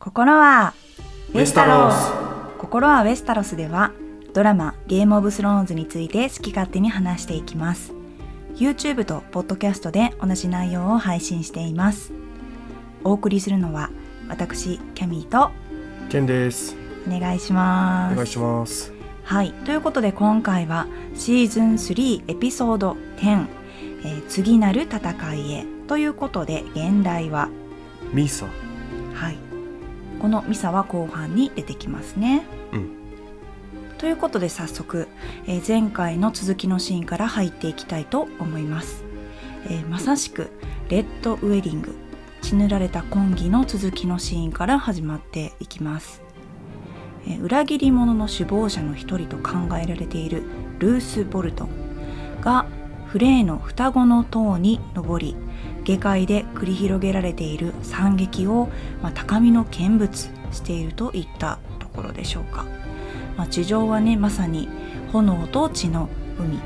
[0.00, 0.72] 心は
[1.34, 2.10] ウェスタロス。
[2.56, 3.92] 心はウェスタロスでは
[4.32, 7.92] ドラマゲームオブスローンズについて好き勝手に話していきます。
[8.56, 12.14] YouTube と Podcast で同じ内容を配信しています。
[13.04, 13.90] お送りするのは
[14.30, 15.50] 私キャミーと
[16.08, 16.74] ケンです。
[17.06, 18.12] お願いします。
[18.14, 18.94] お願いします。
[19.22, 19.52] はい。
[19.66, 23.46] ということで今回はシーズン3エピソード10、
[24.06, 25.66] えー次なる戦いへ。
[25.88, 27.50] ということで現代は
[28.14, 28.46] ミサ。
[29.12, 29.49] はい
[30.20, 32.42] このミサは後半に出てきますね。
[32.72, 33.00] うん。
[34.00, 35.08] ということで早速、
[35.46, 39.04] えー前回の続きのシーンから入っていきたいと思います、
[39.66, 40.48] えーまさしく
[40.88, 41.94] レッドウェディング
[42.40, 46.22] 血塗られた婚儀の続きのシーンから始まっていきます、
[47.26, 50.44] えー裏切り者の首謀者の一人と考えられている
[50.78, 51.68] ルース・ボルトン
[52.40, 52.64] が
[53.08, 55.36] フレーの双子の塔に登り
[55.84, 58.68] 下界で繰り広げられている惨劇を、
[59.02, 62.66] まあ、高みの見物しているといったところでしょうか、
[63.36, 64.68] まあ、地上はねまさに
[65.12, 66.08] 炎と血の
[66.38, 66.58] 海、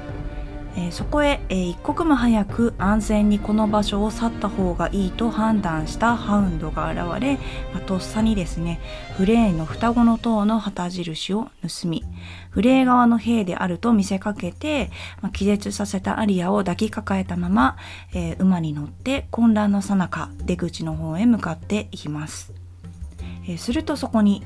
[0.76, 7.34] えそこへ、え一刻も早く安全にこの場所を去った方がいいと判断したハウンドが現れ、
[7.72, 8.80] まあとっさにですね
[9.16, 12.02] フレーの双子の塔の旗印を盗み
[12.50, 17.76] フレー側の兵であると見せかけて、まあ気絶させたアリアを抱きかかえたまま、
[18.12, 22.52] えー馬に乗って混乱の最中出口の方へ向かっていきます、
[23.48, 24.42] えするとそこに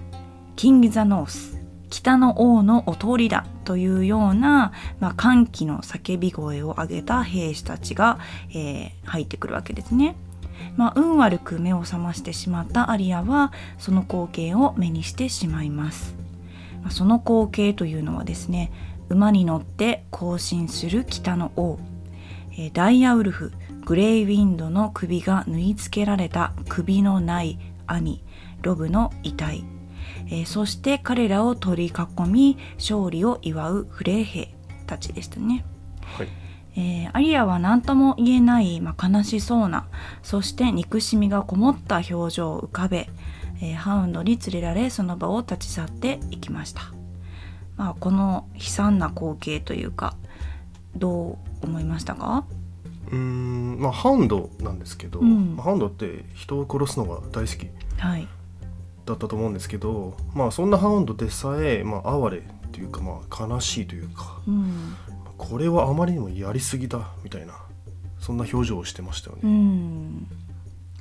[0.56, 1.57] King in the North
[1.90, 8.18] 北の王のお通りだというような、まあ、歓喜の叫び声を上げた兵士たちが、
[8.50, 10.16] えー入ってくるわけですね。
[10.76, 16.14] まあ、運悪く目を覚ましてしまったアリアはその光景を目にしてしまいます。
[16.82, 18.70] まあその光景というのはですね
[19.08, 21.78] 馬に乗って行進する北の王、
[22.52, 23.52] えーダイヤウルフ
[23.86, 28.22] グレイウィンドの首が縫い付けられた首のない兄
[28.60, 29.64] ロブの遺体
[30.30, 34.54] えーそして彼らを取り囲み勝利を祝うフレー兵
[34.86, 35.64] たちでしたね、
[36.02, 36.28] はい。
[36.76, 39.86] えーアリアは何とも言えない、まあ、悲しそうな
[40.22, 43.08] そして憎しみがこもった表情を浮かべ、
[43.60, 46.82] えーハウンドに連れられその場を立ち去っていきました、
[47.76, 50.14] まあ、この悲惨な光景というか
[50.94, 52.44] どう思いましたか？
[53.10, 55.56] うーんまあハウンドなんですけど、うん。
[55.56, 57.68] ハウンドって人を殺すのが大好き。
[57.98, 58.28] はい
[59.08, 62.42] だったと思うんですけどまあそんなハウンドでさえ、まあ、哀れ
[62.72, 64.96] というかまあ悲しいというかうん。
[65.36, 67.54] これはあまりにもやりすぎだみたいな
[68.18, 69.52] そんな表情をしてましたようね。
[69.52, 70.26] ん。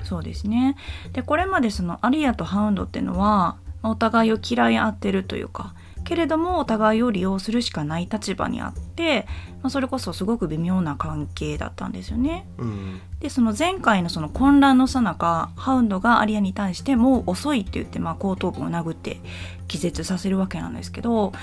[0.03, 0.75] そうですね。
[1.13, 5.73] でこれまでそのアリアとハウンドっていうのはまあお互いを嫌い合ってるというか
[6.07, 9.27] けれどもお互いを利用するしかない立場にあって、
[9.61, 12.47] まあ、それこそすごく微妙な関係だったんですよね。
[12.57, 19.19] うんでその前回のその混乱の最中ハウンドがアリアに対してもう遅いって言ってまあ後頭部を殴って
[19.67, 21.33] 気絶させるわけなんですけど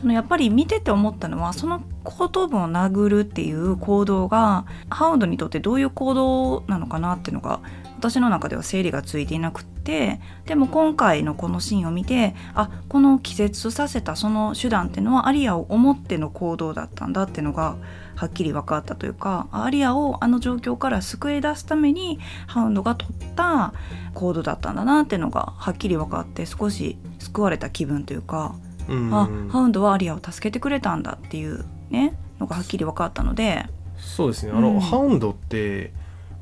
[0.00, 7.60] そのやっぱり見てて思ったのはその後頭部を殴るっていう行動がハウンドにとってどういう行動なのかなっていうのが
[8.00, 17.76] 私の中では整理がついていなくってでも今回のこのシーンを見てあこの気絶させたその手段っていうのはアリアを思っての行動だったんだっていうのが
[18.16, 23.74] はっきり分かったというかアリアをあの状況から救い出すためにハウンドが取った
[24.14, 28.54] 行動だったんだなっていうのがはっきり分かって少し救われた気分というか、
[28.88, 29.14] うん。
[29.14, 33.66] あハウンドはアリアを助けてくれたんだっていうねのがはっきり分かったので。
[33.98, 34.52] そうですね。
[34.52, 34.80] あの、うん。
[34.80, 35.92] ハウンドって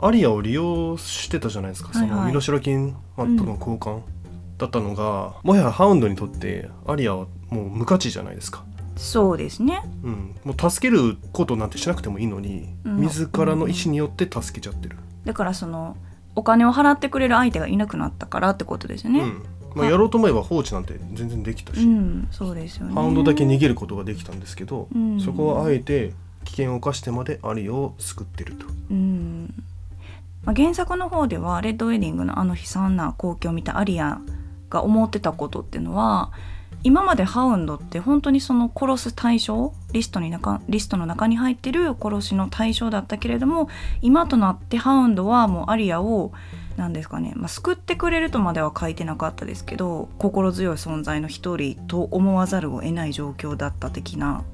[0.01, 2.11] アリアを利用してたじゃないですか、はいはい。
[2.11, 3.37] その身代金、まあ、うん。
[3.37, 4.01] との交換
[4.59, 8.65] だったのが、もはやハウンドにとってアリアはもう無価値じゃないですか、
[8.97, 9.83] そうですね。
[10.03, 12.97] うん、もう助けることなんてしなくてもいいのに、うん。
[13.03, 15.97] 自らの意思によって助けちゃってる、だからその
[16.35, 19.21] お金を払ってくれる相手がいなくなったからってことですよね。
[19.21, 19.43] うん。
[19.75, 22.95] まあ、やろうと思えば放置なんて全然できたし、うん、そうですよね。
[22.95, 25.21] ハウンドだけ逃げることができたんですけど、うん。
[25.21, 26.13] そこはあえて
[26.45, 28.67] 危険を冒してまでアリアを救ってると。
[28.91, 29.55] うん
[30.45, 34.21] まあ、原作の方ではレッドウェディングのあの悲惨な光景を見たアリア
[34.71, 36.31] が思ってたことっていうのは
[36.85, 43.69] 今までハウンドって本当にその殺す対象リストに中リストの中に入ってる殺しの対象だったけれども
[44.01, 46.33] 今となってハウンドはもうアリアを
[46.77, 54.45] 何ですかね、まあ、救ってくれるとまでは書いてなかったですけど心強い存在の一人と思わざるを得ない状況だった的な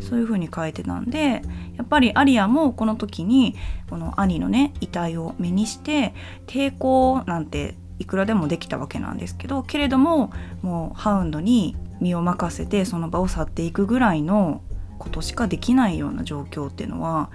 [0.00, 1.42] そういう風に書いてたんで
[1.76, 3.54] やっぱりアリアもこの時に
[3.88, 6.14] この兄のね遺体を目にして
[6.46, 10.32] 抵抗なんていくらでもできたわけなんですけどけれども
[10.62, 14.60] もうハウンドに身を任せてその場を去っていくぐらいの
[14.98, 17.30] ことしかできないような状況っていうのは、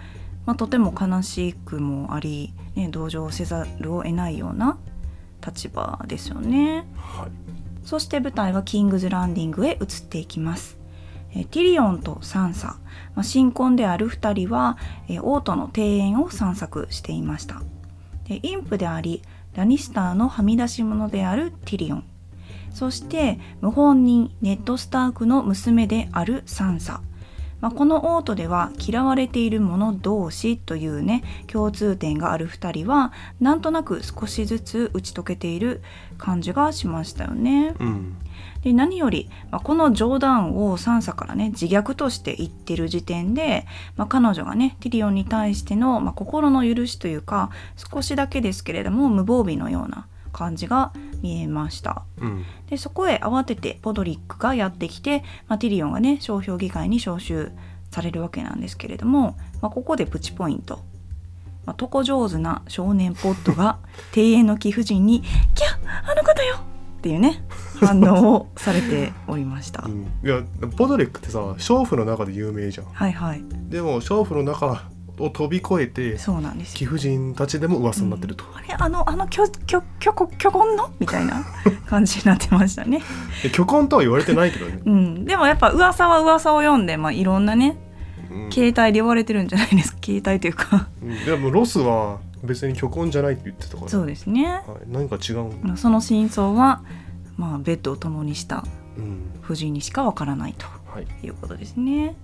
[0.45, 4.77] まあ、とても悲しくもあり、ね、同情せざるを得ないような
[5.45, 6.85] 立場ですよね。
[6.95, 10.77] はいそして舞台はキングズランディングへ移っていきます。
[11.33, 12.77] ティリオンとサンサ、
[13.15, 17.61] まあ、新婚である2人は、えー王都の庭園を散策していました。
[18.27, 19.21] でインプであり
[19.53, 22.03] ラニスターのはみ出し者であるティリオン
[22.73, 27.01] そして謀反人ネット・スタークの娘であるサンサ、
[27.59, 33.11] まあ、この王都では嫌われている者同士というね共通点がある2人は
[33.41, 35.81] なんとなく少しずつ打ち解けている
[36.17, 37.75] 感じがしましたよね。
[37.79, 38.15] うん
[38.63, 43.65] で何より、まあ、この冗談をサンサからね自虐として言ってる時点で、
[43.95, 57.51] まあ、彼女がねティリオンに対しての、まあ、心の許しというか少しだけですけれども無防備のような感じが見えましたうんでそこへ慌ててポドリックがやってきて、まあ、ティリオンがね商標議会に招集
[57.91, 60.79] されるわけなんですけれども、まあ、ここでプチポイント。
[61.65, 63.77] まあ、床上手な少年ポットが
[64.15, 65.21] 庭園の貴婦人に
[65.53, 65.67] 「キャ
[66.09, 66.57] あの方よ!」
[67.01, 67.43] っていうね
[67.79, 69.81] 反応をされておりました。
[69.89, 69.89] う。
[69.89, 70.03] ん。
[70.23, 70.43] いや
[70.77, 72.87] ポドレックってさ娼婦の中で有名じゃん。
[72.93, 73.43] はいはい。
[73.69, 74.83] でも娼婦の中
[75.17, 76.77] を飛び越えてそうなんですよ。
[76.77, 80.91] 貴婦人たちでも噂になってると、あれあのあのきょきょきょこきょこんの？
[80.99, 81.43] みたいな
[81.89, 83.01] 感じになってましたね。
[83.41, 87.77] で虚婚とは言われてないけどね、 うん、でもやっぱ噂は噂を読んで、まあ、いろんなね
[88.29, 88.51] うん。
[88.51, 89.97] 携帯で呼ばれてるんじゃないですか。
[90.05, 90.87] 携帯というか。
[91.01, 91.25] うん。
[91.25, 94.45] でもロスは別に虚婚じゃないって言ってたからそうですね。
[94.45, 96.83] はい、何か違う、まあその真相は、
[97.37, 98.63] まあ、ベッドを共にした
[98.97, 102.15] うん夫人にしかわからないとはい、いうことですね。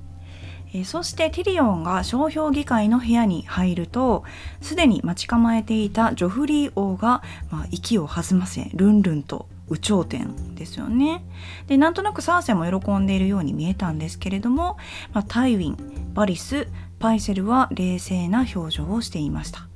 [0.74, 4.25] えーそしてティリオンが商標議会の部屋に入ると
[4.60, 11.24] すでに待ち構えていたジョフリー王が、まあ、息を弾ませルンルンと有頂天ですよね。
[11.68, 14.78] でなんとなくサーセンも喜んでいるように見えたんですけれども、
[15.14, 16.68] まあ、タイウィンバリス
[17.00, 19.68] パイセルは冷静な表情をしていました。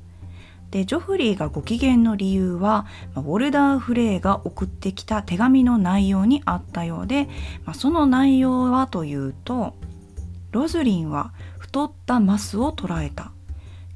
[0.72, 2.86] でジョフリーがご機嫌の理由は、
[3.16, 7.28] ウォルダー・フレイが送ってきた手紙の内容にあったようで、
[7.66, 9.76] まあ、その内容はというと
[10.52, 13.32] ロズリンは太ったマスを捕らえた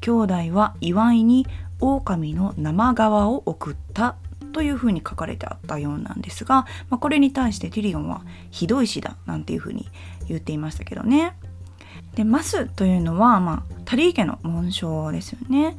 [0.02, 1.48] 兄弟は祝いに
[1.80, 4.16] 狼の生皮を送った
[4.54, 9.90] というふうに書かれてあったようなんですが、まあ、これに対してティリオンはひどい死だなんていうふうに
[10.28, 11.36] 言っていましたけどね。
[12.16, 15.76] でマスというのは、まあ、タリー家の紋章ですよね。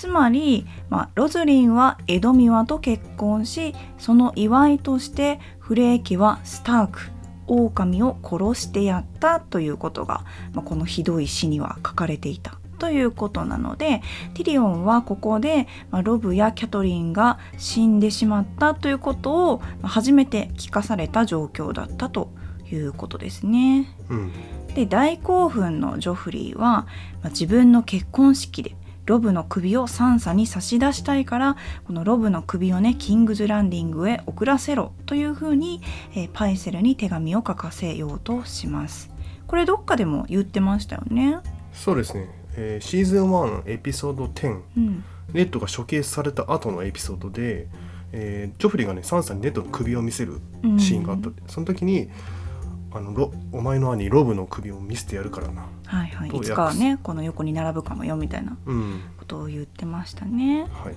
[0.00, 7.00] つまり、まあ、ロズリンはエドミワと結婚しその祝いとしてフレー家はスターク
[7.46, 10.24] 狼を殺してやったということが、
[10.54, 14.00] まあ、このひどい詩には書かれていたということなので
[14.32, 22.32] ティリオンはここで、まあ、ロブやキャトリンが死んでしまったということをまあ初めて聞かされた状況だったと
[22.72, 23.94] いうことですね。
[24.08, 24.32] うん
[24.74, 26.86] で大興奮のジョフリーは、ま
[27.24, 28.76] あ自分の結婚式で
[29.10, 35.82] ロブの首をサンサに差し出したいからこのロブの首をねキングズランディングへ送らせろというふうに、
[36.14, 39.10] えーパイセルに手紙を書かせようとします。
[39.48, 41.38] これどっかでも言ってましたよね。
[41.72, 47.66] そうですね、えーシーズン1エピソード10うん、ネットが処刑された後のエピソードで、
[48.12, 50.40] えージョフリーがねサンサにネットの首を見せる
[50.78, 52.08] シーンがあった、その時に
[52.92, 56.30] あのロお前の兄ロブの首を見せてやるからなはいはい。
[56.30, 60.66] いつかはねこの横に並ぶかもよみたいなうんことを言ってましたね。
[60.72, 60.94] はい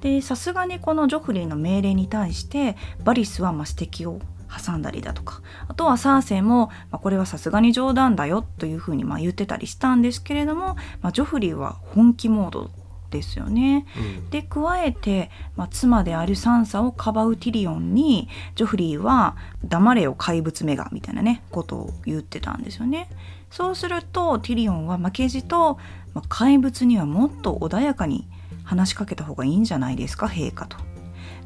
[0.00, 4.20] でさすがにこのジョフリーの命令に対してバリスはまあ指摘を
[4.50, 12.70] 挟んだりだとかあとはサーセイも、まあ、これはさすがに冗談だよというふうにまあ言ってたりしたんですけれども、まあ、ジョフリーは本気モード
[13.10, 13.86] ですよね。
[13.96, 23.08] うんで加えて、まあ、妻であるサンサをかばうティリオンにジョフリーは「黙れよ怪物めが」みたいなねことを言ってたんですよね。
[23.50, 25.78] そうするとティリオンは負けじと、
[26.14, 28.28] まあ、怪物にはもっと穏やかに
[28.64, 30.76] 話しかけた方がいいんじゃないですか陛下と。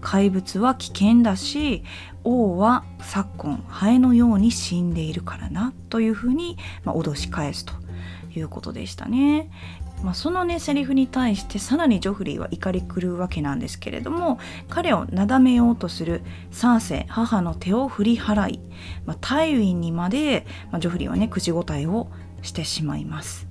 [0.04, 1.83] 怪物は危険だし
[2.25, 7.73] 王は昨今ハエのように死んでいるからなというふうに、まあ、脅し返すと
[8.38, 9.50] いうことでしたね。
[10.04, 16.20] まあ、そのねセリフに対してさらにジョフリーは怒り狂うわけなんですけれども彼をなだめようとする
[16.50, 18.61] サーセ母の手を振り払い、
[19.06, 22.08] まあ、タイウィンにまで、まあ、ジョフリーはね口答えを
[22.42, 23.49] してしまいます。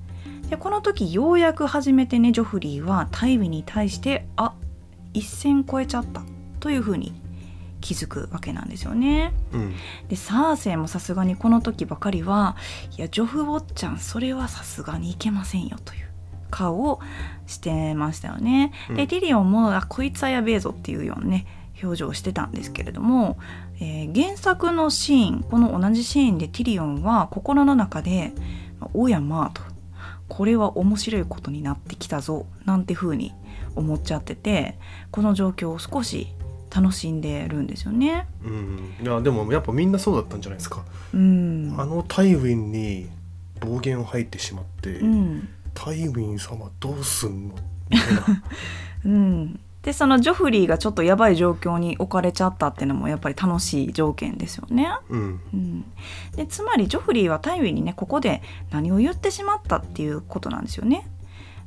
[0.50, 4.54] でこの時ようやく初めてねジョフリーはタイウィンに対してあ
[5.14, 6.22] 一線越えちゃった
[6.60, 7.14] というふうに
[7.82, 9.34] 気づくわけなんですよね。
[9.54, 9.74] うん
[10.08, 12.56] でサーセイもさすがにこの時ばかりは
[12.96, 16.13] いやジョフウォッチャンそれはさすがにいけませんよという
[16.54, 17.00] 顔を
[17.48, 18.72] してましたよね。
[18.90, 18.96] うん。
[18.96, 21.48] でティリオンもあこいつはやべえぞっていうようなね
[21.82, 23.38] 表情をしてたんですけれども、
[23.80, 28.34] えー原作のシーンこの同じシーンでティリオンは心の中で
[28.94, 29.64] 「おやまあ」と
[30.30, 33.34] 「これは面白いことになってきたぞ」なんて風に
[33.76, 34.78] 思っちゃってて
[35.10, 36.28] この状況を少し
[36.70, 38.28] 楽しんでるんですよね。
[38.44, 40.84] うん、いやでもやっぱみんなそうだったんじゃないですか、
[41.14, 43.10] うん、あのタイウィンに
[43.60, 47.56] 暴言を吐いてしまって、うんタイウィン様どうすんの？
[47.90, 48.44] みたいな
[49.06, 54.88] うん、でそのジョフリーがちょっとやばい状況に置かれちゃったっていうのもやっぱり楽しい条件ですよね。
[55.10, 55.86] うんうん、
[56.36, 61.08] でつまりジョフリーはタイウィンにねここで何を言ってしまったっていうことなんですよね。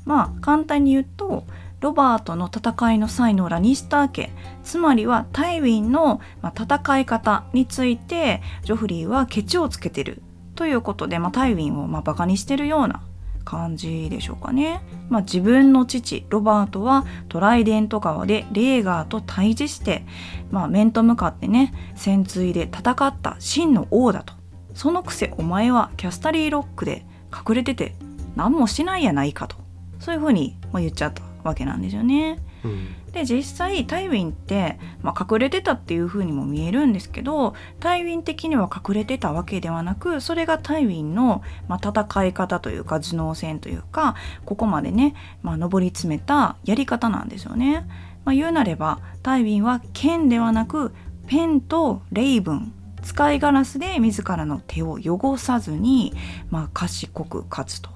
[0.05, 1.45] まあ簡単に言うと
[1.81, 4.31] ロバートの戦いの際のラニスター家
[4.65, 10.23] つまりはタイウィンのまあ戦い方についてジョフリーはケチをつけてる
[10.55, 13.03] ということで、まあ、タイウィンをまあバカにしてるような
[13.47, 14.83] 感じでしょうかね。
[15.09, 20.05] まあ、自分の父ロバートはトライデント川でレーガーと対峙して、
[20.51, 24.35] まあ、面と向かってね潜水で戦った真の王だと
[24.75, 27.95] そのくせお前はキャスタリーロックで隠れてて
[28.35, 29.57] 何もしないやないかと
[30.01, 32.39] そういうふうに言っちゃったわけなんですよね。
[32.65, 47.89] うんで実際タイウィンって、まあ、隠れてたっていう風にも見えるんですけどタイウィン的には隠れてたわけではなくそれがタイウィンの、まあ、戦い方というか頭脳戦というかここまでね、まあ、上り詰めたやり方なんですよね。
[48.25, 50.93] まあ、言うなればタイウィンは剣ではなく
[51.27, 56.13] ペンとレイブン使いガラスで自らの手を汚さずに、
[56.51, 57.89] まあ、賢く勝つと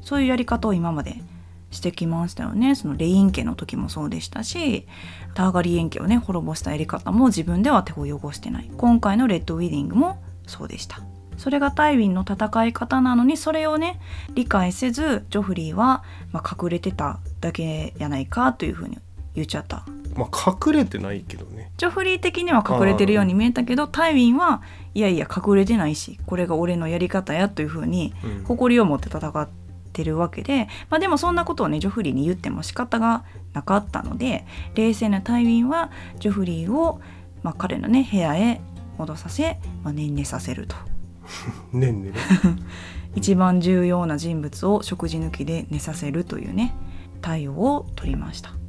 [0.00, 1.16] そういうやり方を今まで
[1.74, 2.74] してきましたよね。
[2.74, 4.86] そのレイン家の時もそうでしたし
[5.34, 8.70] ターガリエン家をね滅ぼしたやり方も自分では手を汚してない。
[8.76, 11.00] 今回のレッドウィディングもそうでした。
[11.36, 14.00] それがタイウィンの戦い方なのにそれをね
[14.34, 18.98] 理解せずジョフリーは、まあ、隠れてただけやないかというふうに
[19.34, 19.84] 言っちゃった。
[20.16, 21.72] まあ隠れてないけどね。
[21.76, 24.62] ジョフリー的には隠れてるように見えたけどタイウィンは
[24.94, 29.48] いやいや隠れてないしこれが俺のやり方やというふうにうん誇りを持って戦っ
[29.94, 37.00] てるわけで、まあ、でもそんなことをねジョフリーに言っても仕方がなかったので冷静なタイウィンはジョフリーを、
[37.42, 38.60] まあ、彼のね部屋へ
[38.98, 40.76] 戻させ、まあ、念寝させると
[41.72, 42.16] ねんねね
[43.14, 46.74] 一番重要な人物を食事抜きで寝させるというね
[47.22, 48.63] 対応を取りました。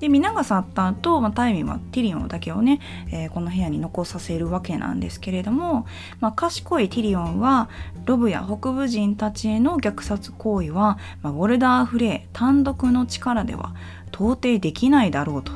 [0.00, 2.80] で皆が去った後、まあ、タイミンはティリオンだけをね、
[3.12, 5.86] えーこの部屋に残させるわけなんですけれども、
[6.20, 7.68] まあ、賢いティリオンは
[8.06, 13.74] ロブや北部人たちへの虐殺行為は、まあ、ウォルダーフレイ単独の力では
[14.08, 15.52] 到底できないだろうと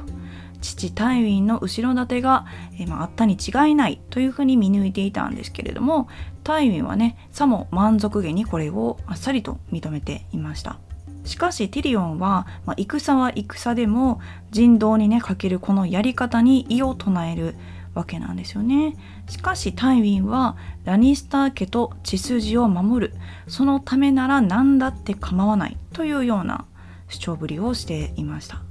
[0.61, 2.47] 父タイウィンの後ろ盾が、
[2.79, 6.09] えーまあ、あったに違いないというふうに見抜いていたんですけれども
[6.43, 10.79] タイウィンはねさも満足げにこれをあっさりと認めていました。
[11.25, 17.55] しかしティリオンは、まあ、戦は戦でも人道にねかけるこのやり方に異を唱える
[17.95, 18.97] わけなんですよね。
[19.29, 23.15] しかしタイウィンはラニスター家と血筋を守る
[23.49, 26.67] そのためなら何だって構わないというような
[27.09, 28.63] 主張ぶりをしていました。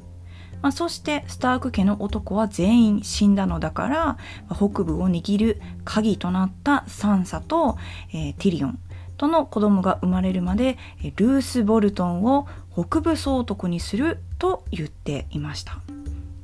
[0.61, 4.17] まあ、そしてスターク家の男は全員死んだのだから、
[4.49, 7.77] 北部を握る鍵となったサンサと、
[8.13, 8.79] えーティリオン
[9.17, 10.77] との子供が生まれるまで
[11.15, 15.79] ルース・ボルトンを北部総督にすると言っていました。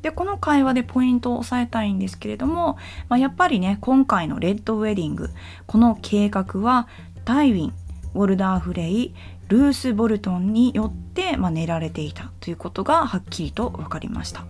[0.01, 2.77] でこの会話でポイントを押さえたいんですけれども、
[3.09, 5.29] まあ、やっぱりね今回のレッドウェディング
[5.67, 6.87] この計画は
[7.25, 7.73] タイウィン
[8.13, 9.13] ウォルダーフレイ
[9.49, 14.45] ルース・ボルトンによって、まあ、練られていたということがはっきりと分かりました。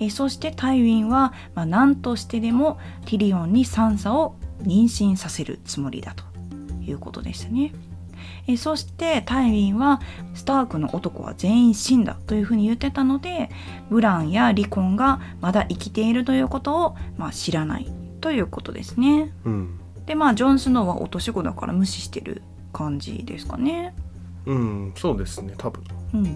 [0.00, 6.24] えそしてタイウィンは、まあ、何としてでもティリオンにサンサを妊娠させるつもりだと
[6.88, 7.72] いうことでしたね。
[8.46, 10.00] えーそしてタイウィンは
[10.34, 13.50] スタークの男は全員死んだというふうに言ってたので
[13.90, 17.86] ブランやリコンがまだ生きているということを、まあ、知らない
[18.20, 19.32] ということですね。
[19.44, 22.42] うんでまあジョン・スノーは落とし子だから無視してる
[22.72, 23.94] 感じですかね。
[24.46, 26.26] うんそうですね多分うん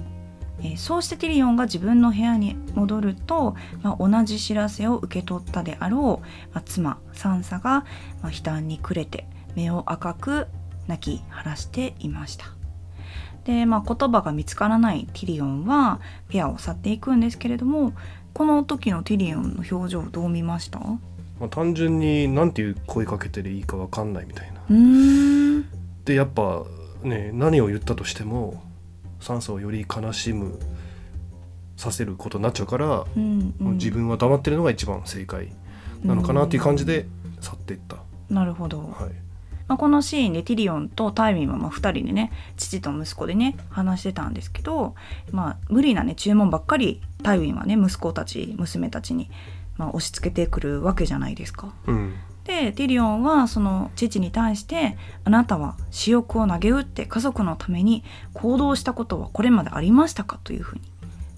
[0.60, 7.86] えーそうしてティリオンが自分の部屋に戻ると、まあ、同じ知らせを受け取ったであろう、まあ、妻サンサが、
[8.22, 10.46] まあ、悲嘆に暮れて目を赤く
[10.86, 12.46] 泣き晴らしていました。
[13.44, 17.92] で、まあ、言葉が見つからないティリオンは部屋を去っていくんですけれども
[18.34, 20.78] この時のティリオンの表情どう見ました？
[20.78, 20.82] う
[21.40, 24.60] まあ、単純に何ていう声かけていいかわかんないみたいな。
[26.04, 26.64] でやっぱ
[27.02, 28.62] ね何を言ったとしても
[29.20, 30.58] サンサをより悲しむ
[31.76, 33.72] させることになっちゃうから、うんうん。
[33.74, 35.52] 自分は黙ってるのが一番正解
[36.04, 37.06] なのかなっていう感じで
[37.40, 37.96] 去っていった、
[38.30, 39.31] なるほど、はい
[39.72, 44.94] まあ、このシーンでティリオンとタイミンはまあ2人でね父と息子でね話してたんですけど、
[45.30, 49.30] まあ、無理なね注文ばっかりタイウィンはね息子たち娘たちに、
[49.78, 51.72] まあ、押し付けてくるわけじゃないですか。
[51.86, 52.14] うん
[52.44, 58.02] でティリオンはその父に対して「あなたは私欲を投げ打って家族のために
[58.32, 60.82] 行動したことはこれまでありましたか?」というふうに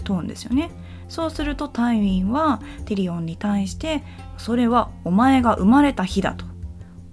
[0.03, 0.71] 問うんですよね。
[1.11, 4.03] そうするとタイウィンはティリオンに対して
[4.39, 6.47] それはお前が生まれた日だと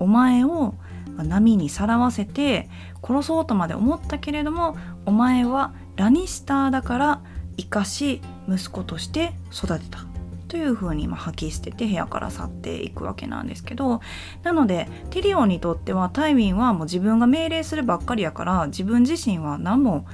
[0.02, 0.74] お前を
[1.18, 2.70] 波にさらわせて
[3.04, 7.22] 殺そうとまで思ったけれどもお前はラニスターだから
[7.58, 10.12] 生かし息子として育てた。
[10.48, 14.02] というふうにま吐き捨てて部屋から去っていくわけなんですけど
[14.44, 20.06] なのでティリオンにとってはタイウィンはもう自分が命令するばっかりやから自分自身は何も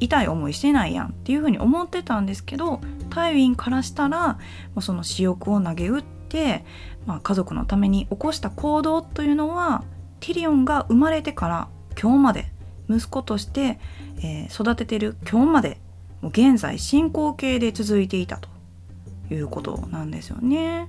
[0.00, 2.80] 痛い思いしてないやんっていうふうに思ってたんですけど
[3.10, 4.38] タイウィンからしたらも
[4.76, 6.64] うその私欲を投げ打って、
[7.04, 9.84] まあ、家族のために起こした行動というのは
[10.22, 11.68] ティリオンが生まれてから
[12.00, 12.46] 今日まで
[12.88, 13.78] 息子として、
[14.22, 15.78] えー、育ててる今日まで
[16.22, 18.52] もう現在進行形で続いていたと。
[19.34, 20.88] いうことなんですよね。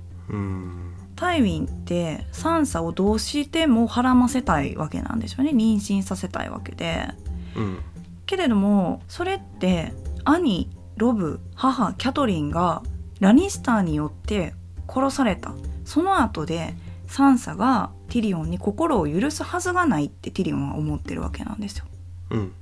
[1.16, 5.50] タイウィンってサンサをどうしてもはらませたいわけなんですよね。
[5.50, 7.08] 妊娠させたいわけで。
[7.56, 7.78] うん、
[8.26, 9.92] けれどもそれって
[10.24, 12.82] 兄ロブ母キャトリンが
[13.20, 14.54] ラニスターによって
[14.88, 15.52] 殺された。
[15.84, 16.74] その後で
[17.14, 21.84] サンサがティリオンに心を許すはずがないってティリオンは思ってるわけなんですよ。
[22.30, 22.52] うん、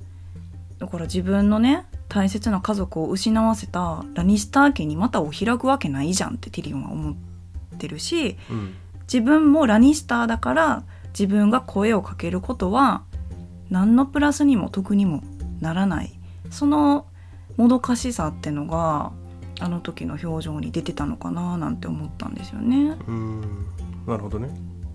[0.78, 7.14] だから自分のね大切な家族を失わせたラニスター家にまたを開くわけないじゃんってティリオンは思っ
[7.78, 10.82] てるし、うん、自分もラニスターだから
[11.18, 13.04] 自分が声をかけることは
[13.70, 15.22] 何のプラスにも得にも
[15.62, 16.12] ならない
[16.50, 17.06] その
[17.56, 19.12] もどかしさってのが
[19.60, 22.98] あの時の表情に出てたのかななんて思ったんですよね。
[23.08, 23.66] うん
[24.06, 24.48] なるほどね。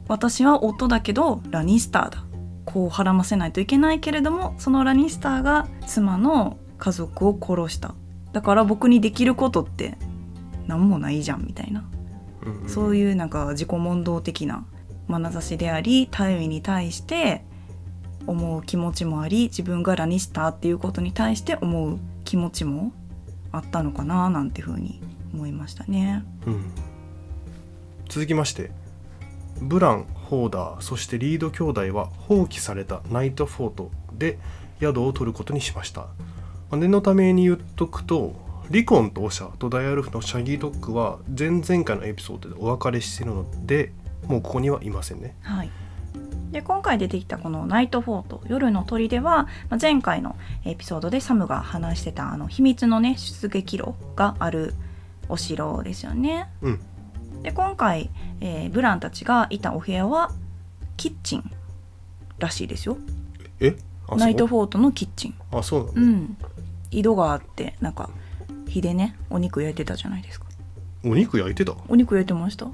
[0.07, 2.23] 私は夫だけどラニスターだ。
[2.65, 7.95] こうはらませないといけないけれどもそのラニスターが妻の家族を殺した。
[8.33, 9.97] だから僕にできることって
[10.67, 11.85] 何もないじゃんみたいな、
[12.45, 14.65] うんうん、そういうなんか自己問答的な
[15.07, 17.43] 眼差しでありタイに対して
[18.27, 22.91] 思う気持ちもあり自分がラニスターっていうことに対して思う気持ちも
[23.53, 25.01] あったのかななんていうふうに
[25.33, 26.25] 思いましたね。
[26.45, 26.65] うん、
[28.09, 28.71] 続きまして
[29.61, 34.39] ブランホーダーそしてリード兄弟は放棄されたナイトフォートで
[34.79, 36.07] 宿を取ることにしました
[36.71, 43.93] 念のために言っとくとリコンとオシャとダイアルフのシャギードッグは前々回のエピソードでお別れしているので
[44.27, 45.35] もうここにはいませんね。
[45.41, 45.69] はい、
[46.51, 54.73] で今回出てきたこのナイトフォート夜の鳥では、まあ、前回のエピソードでサムが話してたあの秘密のね出撃路がある
[55.29, 56.49] お城ですよね。
[56.61, 56.79] うん、
[57.47, 58.09] で今回、
[58.41, 60.31] えー、ブランたちがいたお部屋は
[60.97, 61.49] キッチン
[62.39, 62.97] らしいですよ。
[63.61, 63.77] え
[64.17, 65.35] ナイトフォートのキッチン。
[65.53, 66.37] あそうなの、うん。
[66.91, 68.09] 井戸があってなんか
[68.67, 70.45] 火でねお肉焼いてたじゃないですか。
[71.05, 71.73] お肉焼いてた？
[71.87, 72.67] お肉焼いてました。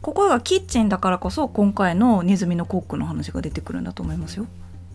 [0.00, 4.46] ここがキッチンだからこそ今回のネズミのコックの話が出てくるんだと思いますよ。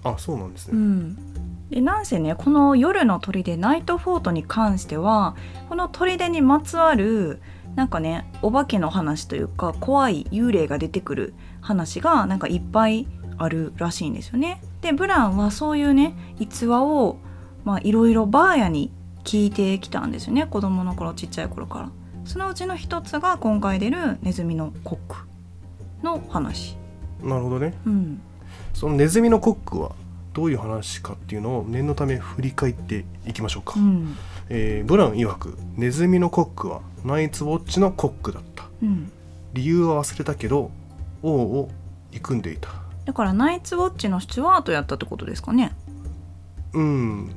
[0.05, 5.35] あそうなんですね、うん、でなんせねこの夜の砦ナイトフォートに関しては
[5.67, 7.41] この砦にまつわる
[7.75, 13.07] なんかねお化けの話というか怖い幽霊が出てくる話がなんかいっぱい
[13.37, 14.61] あるらしいんですよね。
[14.81, 17.17] でブランはそういうね逸話を
[17.63, 18.91] まあいろいろバーヤに
[19.23, 20.45] 聞いてきたんですよね。
[20.45, 21.89] 子供の頃ちっちゃい頃から。
[22.23, 25.15] そのうちの一つが今回出るネズミのコック
[26.03, 26.75] の話。
[27.21, 28.21] なるほどね、うん、
[28.73, 29.91] そのネズミのコックは？
[30.35, 34.17] どういう話かっていうのを念のため振り返っていきましょうか、うん、
[34.49, 39.09] えー、ブラン曰くネズミのコックはナイツウォッチのコックだった、うん、
[39.53, 40.71] 理由は忘れたけど
[41.23, 41.71] 王を
[42.11, 42.69] 憎んでいた。
[43.05, 45.73] だからナイツウォッチのスチュワートやったってことですかね。
[46.73, 47.31] うん。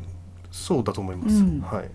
[0.51, 1.91] そうだと思います、うん、はい。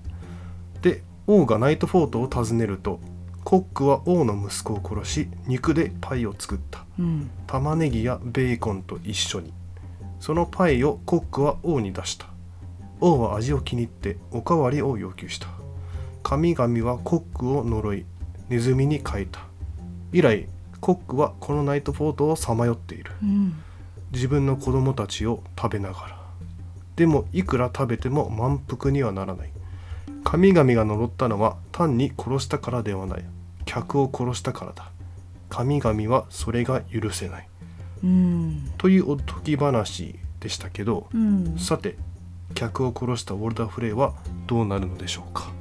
[0.82, 3.02] で王がナイトフォートを訪ねると
[3.44, 9.52] コックは王の息子を殺し肉でパイを作った、うん、玉ねぎやベーコンと一緒に
[10.24, 12.28] そのパイをコックは王に出した。
[13.02, 15.50] 王は味を気に入っておかわりを要求した。
[16.24, 18.06] 神々はコックを呪い
[18.48, 19.42] ネズミに変えた。
[20.14, 20.48] 以来
[20.80, 23.62] コックはこのナイトフォートをさまよっている、うん、
[24.14, 26.18] 自分の子供たちを食べながら。
[26.96, 29.50] でもいくら食べても満腹にはならない。
[30.24, 33.26] 神々が呪ったのは単に殺したからではない。
[33.66, 34.90] 客を殺したからだ。
[35.50, 37.53] 神々はそれが許せない、うん、
[38.78, 41.96] というおとぎ話でしたけど、うん、さて
[42.54, 44.14] 客を殺したウォルダー・フレイは
[44.46, 45.52] どうなるのでしょうか？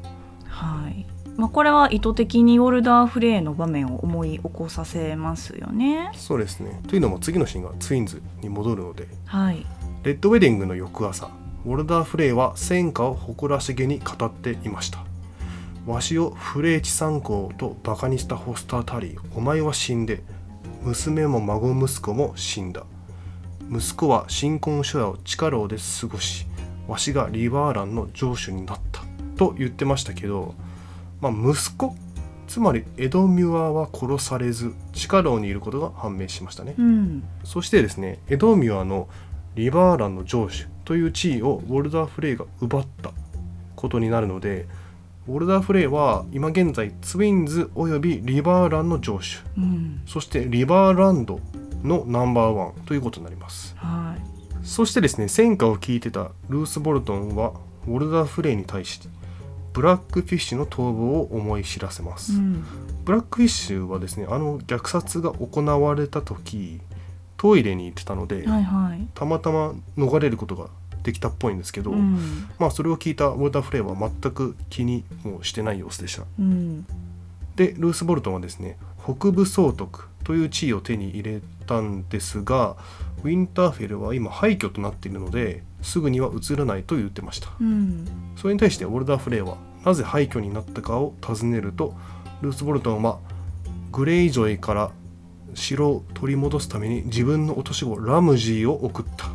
[0.49, 1.07] はい。
[1.37, 6.11] まあ、これは意図的にウォルダー・フレイの場面を思い起こさせますよね。
[6.15, 6.83] そうですね。
[6.89, 9.65] というのも次のシーンがツインズに戻るので、はい、
[10.03, 11.31] レッドウェディングの翌朝
[11.65, 15.05] ウォルダー・フレイは戦果を誇らしげに語っていました。
[15.87, 20.23] わしをフレーチ参考とバカにしたホスター・タリーお前は死んで
[20.85, 22.85] 娘も孫息子も死んだ。
[23.71, 26.47] 息子は新婚初夜を地下牢で過ごし
[26.87, 29.03] わしがリバーランの城主になった。
[29.37, 30.55] と言ってましたけど
[31.23, 31.95] まあ、息子
[32.49, 37.25] つまりエドミュアは殺されず地下牢にいることが判明しましたね、うん。
[37.45, 39.09] そしてですねエドミュアの
[39.55, 43.13] リバーランの城主という地位をウォルダー・フレイが奪った
[43.77, 44.67] ことになるので
[45.29, 50.03] ウォルダー・フレイは今現在ツインズおよびリバーランの城主うん。
[50.07, 51.39] そしてリバーランド
[51.85, 53.77] のナンバーワンということになります。
[53.77, 54.67] はい。
[54.67, 57.53] そしてですね戦果を聞いてたルース・ボルトンは
[57.87, 59.09] ウォルダー・フレイに対して
[59.73, 62.65] ブラックフィッシュの逃亡を思い知らせます、うん。
[63.05, 66.81] ブラックフィッシュはですねあの虐殺が行われた時
[67.37, 69.09] トイレに行ってたので、はいはい。
[69.15, 70.69] たまたま逃れることが
[71.03, 72.49] できたっぽいんですけど、うん。
[72.59, 76.25] まあそれを聞いたウォルダー・フレイは全く気にもしてない様子でした。
[76.39, 76.87] うん。
[77.57, 82.77] でルース・ボルトンはですね北部総督という地位を手に入れたんですが
[83.25, 87.49] ウィンターフェルは今廃墟となっているのですぐには移らないと言ってました。
[87.61, 88.07] うん。
[88.37, 91.95] それに対してウォルダー・フレイはなぜ廃墟になったかを尋ねると
[92.41, 93.19] ルース・ボルトンは
[93.91, 94.91] グレイジョイから
[95.55, 99.31] 城を取り戻すために自分の落とし子ラムジーを送った。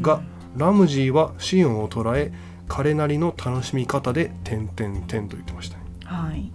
[0.00, 0.22] が、
[0.56, 2.32] ラムジーはシオンを捕らえ
[2.68, 5.84] 彼なりの楽しみ方で点々点と言ってましたね。
[6.04, 6.50] はい。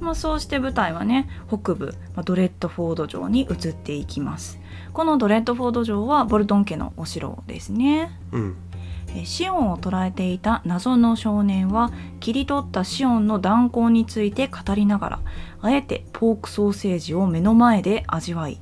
[0.00, 4.58] まあ、そうして舞台はね北部、まあ、ドレッドフォード城に移っていきます。
[4.92, 8.10] このドレッドフォード城はボルトン家のお城ですね。
[8.32, 8.56] うん。
[9.14, 15.20] えシオンを捕らえていた謎の少年は切り取ったシオンの男根について語りながら
[15.60, 18.60] あえてポークソーセージを目の前で味わい、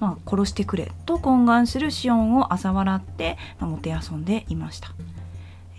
[0.00, 4.92] まあ、殺してくれと懇願するシオンを嘲笑って、まあ、もてあそんでいました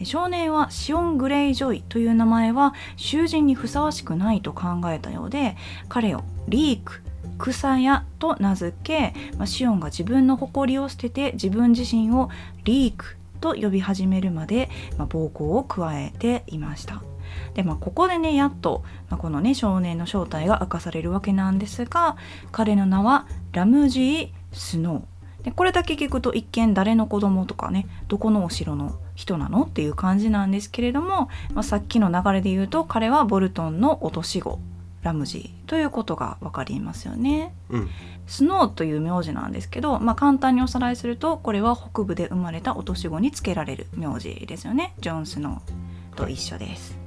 [0.04, 5.58] 少年はシオン・グレイジョイという名前は囚人にふさわしくないと考えたようで
[5.90, 7.02] 彼をリーク
[7.38, 12.30] 草屋と名付け、まあ、シオンが自分の誇りを捨てて自分自身を
[12.64, 17.02] リークと呼び始めるまで、まあ、暴行を加えていました。
[17.54, 22.18] でまあ、ここでねやっと、まあ、このね少年の正体が明かされるわけなんですが
[22.52, 25.44] 彼の名はラムジー・スノー。
[25.44, 29.64] でこれだけ聞くと一見誰の子供とかねどこのお城の人なの？
[29.64, 34.60] っていう感じなんですけれども、まあ、さっきの流れで言うと彼はボルトンの落とし子
[35.02, 35.68] ラムジー。
[35.68, 37.56] ということが分かりますよね。
[37.70, 37.90] うん。
[38.28, 44.94] スノーという名字なんですけど、まあ、簡単におさらいするとこれは北部で生まれた落とし子につけられる名字ですよね。
[45.00, 47.01] ジョン・スノーと一緒です。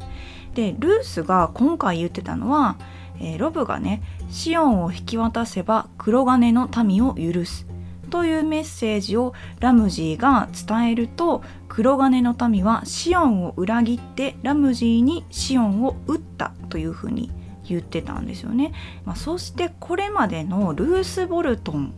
[0.54, 2.76] でルースが今回言ってたのは、
[3.20, 7.66] えーロブがねシオンを引き渡せば黒金の民を許す
[8.10, 17.32] というメッセージをラムジーが伝えると黒金の民はシオンを裏切ってラムジーにシオンを撃ったというふうに
[17.66, 18.72] 言ってたんですよね。
[19.04, 21.94] まあ、そしてこれまでのルース・ボルトン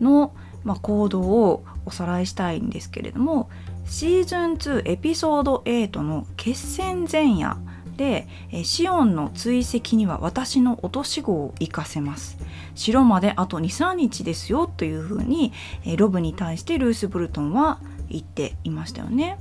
[0.00, 0.34] の、
[0.64, 3.48] まあ、行動をおさらいしたいんですけれども
[3.84, 7.56] シーズン2エピソード8の決戦前夜
[8.02, 12.36] でえーシオンの追跡には私の落とし子を行かせます
[12.74, 15.52] 城まであと23日ですよというふうに、
[15.84, 19.38] えーロブに対してルース・ボルトンは言っていましたよね。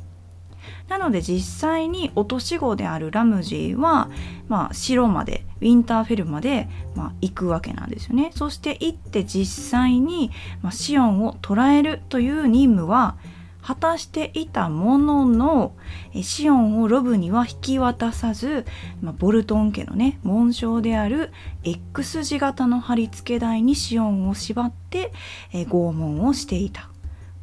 [0.88, 4.10] なので実際に落とし子であるラムジーは、
[4.48, 8.32] まあ、城までウィンターフェルまで、まあ、行くわけなんですよね。
[8.36, 10.30] そして行って実際に、
[10.62, 13.16] まあ、シオンを捕らえるという任務は
[13.62, 15.74] 果たしていたものの
[16.22, 18.66] シオンをロブには引き渡さず、
[19.02, 21.32] まあ、ボルトン家のね紋章である
[21.64, 25.14] X 字型の貼り付け台にシオンを縛って
[25.54, 26.90] え拷問をしていた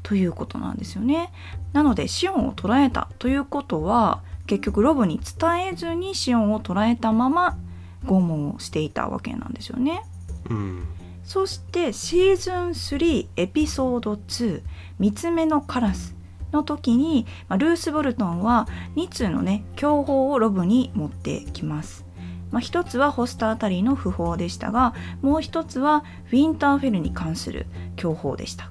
[0.02, 1.32] ということなんですよね。
[1.72, 7.58] なのでシオンを捉えたということは結局ロブに伝えずにシオンを捉えたまま
[8.06, 10.02] 拷問をしていたわけなんですよね。
[10.50, 10.86] うん
[11.28, 14.62] そしてシーズン3エピソード2
[14.98, 16.16] 「三つ目のカラス」
[16.52, 22.06] の時に、まあルース・ボルトンは2通のね凶報をロブに持ってきます。
[22.50, 28.70] まあ、一つはホスタータリーの訃報でしたがもう一つはウィンターフェルに関する凶報でした。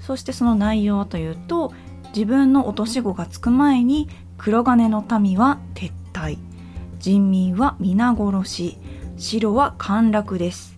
[0.00, 1.74] そしてその内容はというと
[2.14, 6.38] 自分の落とし子がつく前に黒金の民は撤退。
[7.00, 8.78] 人民は皆殺し。
[9.18, 10.77] 城は陥落です。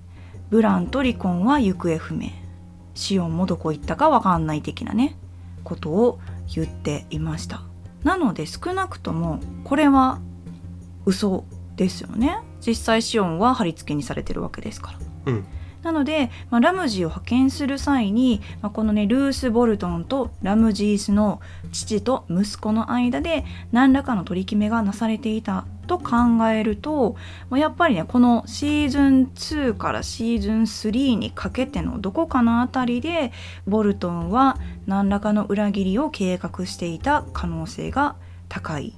[0.50, 2.30] ブランと離婚は行方不明。
[2.94, 5.16] シオンもどこ行ったかわかんない的なね。
[5.62, 6.18] ことを
[6.52, 7.62] 言っていました。
[8.02, 10.18] なので少なくともこれは
[11.06, 11.44] 嘘
[11.76, 12.38] ですよね。
[12.66, 14.92] 実際シオンは貼り付けにされてるわけですか
[15.26, 15.32] ら。
[15.32, 15.46] うん。
[15.82, 21.40] なので、まあ、ラムジーを派遣する際に、まあ、このねルース・ボルトンとラムジースの
[21.72, 27.16] 父と息子の間で何らかの取り決めがなされていたと考えると
[27.52, 33.32] やっぱりねこのシーズン2からシーズン3にかけてのどこかのあたりで
[33.66, 38.16] ボルトンは何らかの裏切りを計画していた可能性が
[38.48, 38.94] 高い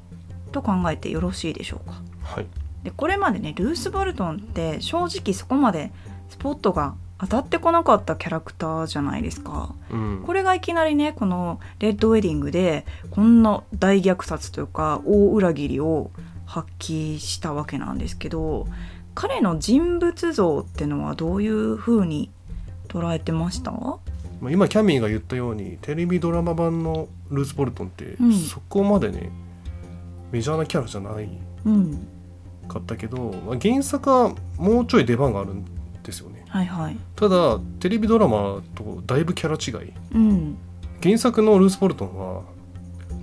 [0.51, 2.03] と考えてよろしいでしょうか。
[2.23, 2.47] はい
[2.83, 5.93] でこれまでねルース・ボルトンって正直そこまで
[6.33, 9.75] スポットが当たってこなかったキャラクターじゃないですか。
[9.91, 10.23] うん。
[10.27, 16.11] これがいきなりねこのレッドウェディングでこんな大虐殺というか大裏切りを
[16.47, 18.67] 発揮したわけなんですけど
[19.15, 22.31] 彼の人物像ってのはどういう風に
[22.89, 23.73] 捉えてました？
[23.73, 23.99] ま
[24.47, 28.33] あ今キャミーが言ったようにテレビドラマ版のルース・ボルトンってうん。
[28.33, 29.31] そこまでね、
[30.33, 31.29] メジャーなキャラじゃない
[31.67, 32.09] うん。
[32.67, 35.65] かったけど、まあ、原作はもうちょい出番があるん
[36.03, 36.45] ですよね。
[36.49, 36.97] はいはい。
[37.17, 39.93] ただテレビドラマとだいぶキャラ違い。
[40.15, 40.57] うん。
[41.03, 42.43] 原作のルース・ボルトンは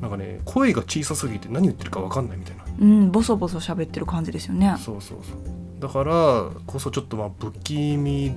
[0.02, 2.64] なんかね声が小さすぎて何言ってるか分かんないみたいな。
[2.80, 4.76] うんボソボソ喋ってる感じですよね。
[4.80, 5.82] そうそうそう。
[5.82, 8.34] だからこそちょっとまあ不気味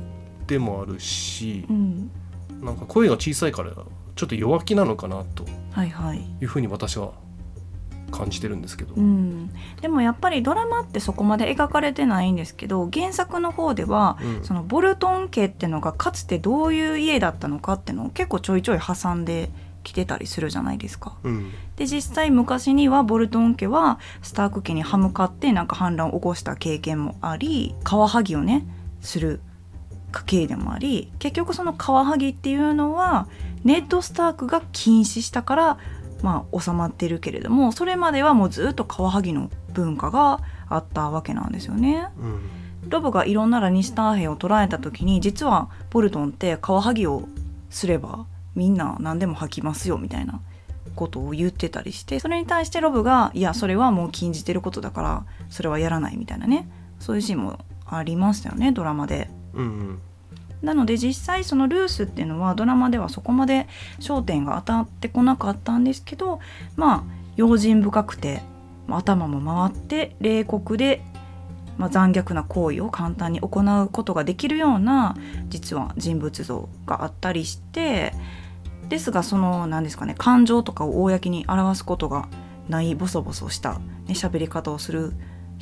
[0.47, 2.11] でもあるしうん。
[2.61, 3.73] なんか声が小さいから
[4.15, 5.45] ちょっと弱気なのかなと。
[5.73, 6.19] はいはい。
[6.41, 7.13] いうふうに私は
[8.13, 14.45] 感じてるんですけど、うん、でもやっぱりドラマってそこまで描かれてないんですけど原作の方ではうん。
[14.45, 19.51] そのボルトン家ってのがかつてどういう家だったのかってのを結構ちょいちょい挟んで
[19.83, 21.17] きてたりするじゃないですか。
[21.23, 21.53] うん。
[21.77, 28.65] で実際昔にはボルトン家はスターク家に歯向かってなんか反乱を起こした経験もありカワハギをね
[29.01, 29.41] する
[30.13, 33.27] 家系でもあり結局そのカワハギっていうのは
[33.65, 35.79] ネッド・スタークが禁止したから
[36.23, 42.09] まあ収まってるけれどもそれまではもうずっとカワハギの文化があったわけなんですよね。
[42.19, 42.41] うん
[42.89, 47.29] ロブがいろんなラニスター兵を捕らえた時に実はボルトンってカワハギを
[47.71, 50.41] すればみんな何でも吐きますよみたいな
[50.95, 59.31] ことを言ってたりしてそれに対してロブがいやそれはもう禁じてることだからそれはやらないみたいなねそういうシーンもありましたよねドラマで。
[59.55, 59.99] うんうん
[60.63, 63.67] なので実際そのルースっていうのはドラマではそこまで
[63.99, 66.41] 焦点が当たってこなかったんですけど
[66.77, 67.05] まあ
[67.37, 68.43] 用心深くて
[68.89, 71.03] 頭も回って冷酷で、
[71.79, 75.17] まあ、残虐な行為を簡単に行うことができるような
[75.49, 78.13] 実は人物像があったりして
[78.89, 82.29] ですがその何ですかね感情とかを公に表すことが
[82.69, 85.13] ないボソボソした、ね、喋り方をする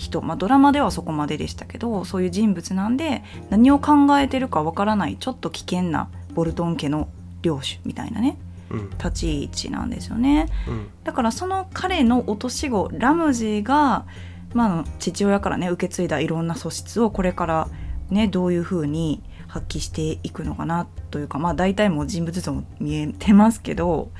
[0.00, 7.08] 人、まあ、ドラマではそこまででしたけどそういう人物なんで何を考えてるかわからないちょっと危険なボルトン家の
[7.42, 8.38] 領主みたいなね
[8.70, 8.90] うん。
[8.90, 10.46] 立ち位置なんですよね。
[10.68, 10.88] うん。
[11.02, 14.06] だからその彼の落とし子ラムジーが、
[14.54, 17.68] まあ父親からね受け継いだいろんな素質をこれから
[18.10, 24.10] ねどういうふうに発揮していくのかなというかまあ大体もう人物像も見えてますけど、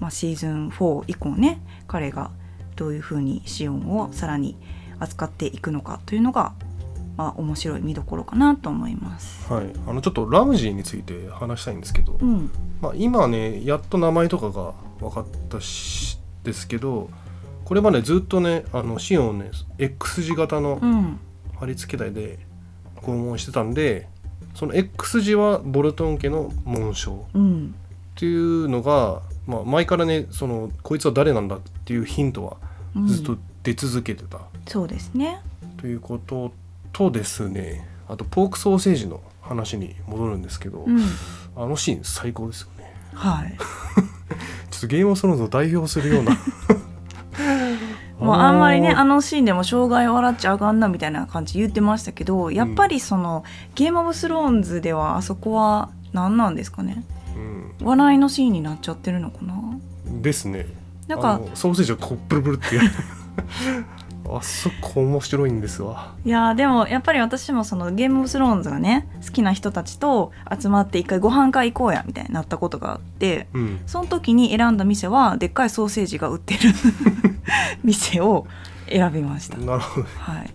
[0.00, 2.30] まあ、シーズン4以降ね彼が
[2.76, 4.56] どういうふうにシオンをさらに
[5.04, 6.52] 扱っていくのかというのが、
[7.16, 9.52] まあ、面白い見どころかなと思います。
[9.52, 17.08] はい、あのちょっとラムジーについて話したいんですけど、うん、まあ、今ねやっと名前とかが分かったしですけど
[17.64, 21.18] これまでずっとねあのシオンをね X 字型のうん、
[21.58, 22.38] 貼り付け台で
[22.96, 24.08] 拷問してたんで
[24.54, 27.74] その X 字はボルトン家の紋章うん、
[28.14, 32.56] っていうのが、まあ、前からねそのこいつは誰なんだっていうヒントは
[32.94, 35.40] うんずっと出続けてた、そうですね。
[35.78, 36.52] ということ
[36.92, 41.00] とですねあとポークソーセージの話に戻るんですけど、うん、
[41.56, 42.94] あのシーン最高ですよね。
[43.12, 43.56] はい。
[44.70, 46.36] ちょっとゲームオブスローンズを代表するような。
[48.18, 57.04] もうあんまりねのあのシーンでも障害を笑っちゃあかんなみたいな感じ言ってましたけどやっぱりその、ゲームオブスローンズではあそこは何なんですかね？
[57.36, 57.86] うん。
[57.86, 59.54] 笑いのシーンになっちゃってるのかな？
[60.22, 60.66] ですね。
[61.06, 62.90] なんかソーセージをこうブルブルってやる
[64.26, 66.14] あそこ面白いんですわ。
[66.24, 73.80] いやーでもやっぱり私もそのゲームオブスローンズがね好きな人たちと集まって一回ご飯会行こうやみたいになったことがあってうん。
[73.86, 76.60] その時に選んだ店はでっかいソーセージが売ってる
[77.84, 78.46] 店を
[78.88, 79.58] 選びました。
[79.58, 80.06] なるほど。
[80.18, 80.54] はい。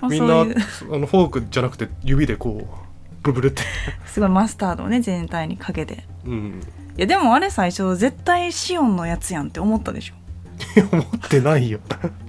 [0.00, 2.90] まあみんなあのフォークじゃなくて指でこう
[3.22, 3.62] ブルブルって。
[4.06, 6.04] すごいマスタードをね全体にかけて。
[6.24, 6.60] うん。
[6.96, 10.14] いやでもあれ最初絶対シオンのやつやんって思ったでしょ
[10.92, 11.80] 思ってないよ。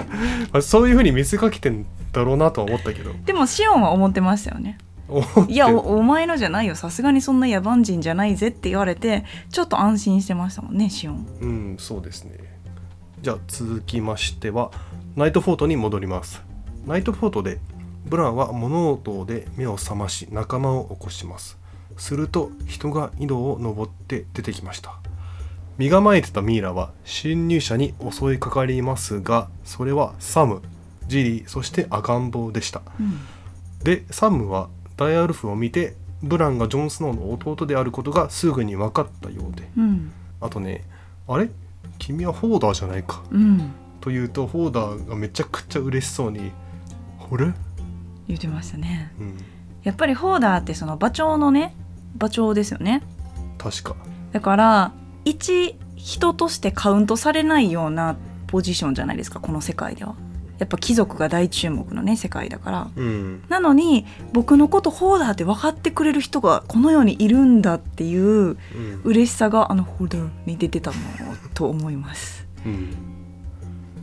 [0.51, 3.11] まあそういうふうに見せかけてんだろうなとは思ったけど。
[3.25, 4.77] でもシオンは思ってましたよね。
[5.49, 6.75] いやおお前のじゃないよ。
[6.75, 11.27] さすがにそんな野蛮人じゃないぜって言われてちょっと安心してましたもんねシオン。
[11.41, 12.37] うんそうですね。
[13.21, 14.71] じゃあ続きましては
[15.15, 16.41] ナイトフォートに戻ります。
[16.85, 17.59] ナイトフォートで
[18.05, 21.61] ブランは物音で目を覚まし仲間を起こします。
[21.97, 25.00] すると人が井戸を登って出てきました
[25.77, 30.61] 身構えてたミイラは侵入者に襲いかかりますがそれはサム
[31.07, 32.81] ジリーそして赤ん坊でした。
[32.99, 33.19] うん。
[33.83, 39.69] でサムはダイアルフを見てブランがジョン・スノーの弟であることがすぐに分かったようで。
[39.77, 40.11] うん。
[40.39, 40.85] あとね
[41.27, 41.49] あれ？
[41.97, 43.23] 君はホーダーじゃないか。
[43.31, 43.71] うん。
[44.01, 46.51] というとホーダーがめちゃくちゃ嬉しそうに
[47.17, 47.53] 「ホこれ、
[48.27, 49.13] 言ってましたね。
[49.19, 49.37] うん、
[49.83, 51.73] やっぱりホーダーってその馬長のね
[52.17, 53.03] 馬長ですよね。
[53.57, 53.95] 確か。
[54.33, 54.91] だから
[55.25, 58.15] 一人としてカウントされないような
[58.47, 60.15] ポジションじゃないですかこの世界では。
[60.59, 62.87] やっぱ貴族が大注目のね世界だから。
[62.95, 63.43] うん。
[63.49, 68.57] なのに僕のことホーダーって分かってくれる人がこの世にいるんだっていううん。
[69.03, 70.97] 嬉しさがあのホーダーに出てたの
[71.55, 72.45] と思います。
[72.65, 72.95] うん。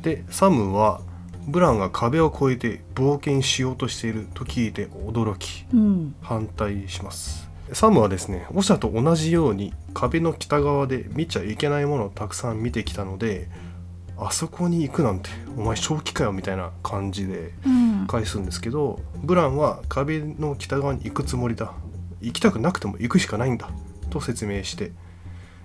[0.03, 1.01] でサムは
[1.47, 6.15] ブランが壁を越えて冒険しようとしていると聞いて驚きうん。
[6.21, 13.49] 反対しますサムはですねオシャと同じように壁の北側で見ちゃいけないものをたくさん見てきたので
[14.17, 17.89] あそこに行くなんてお前正気かよみたいな感じでうん。
[18.09, 21.73] 返すんですけどブランは壁の北側に行くつもりだ。
[22.21, 23.71] 行きたくなくても行くしかないんだ。
[24.11, 24.91] と説明して、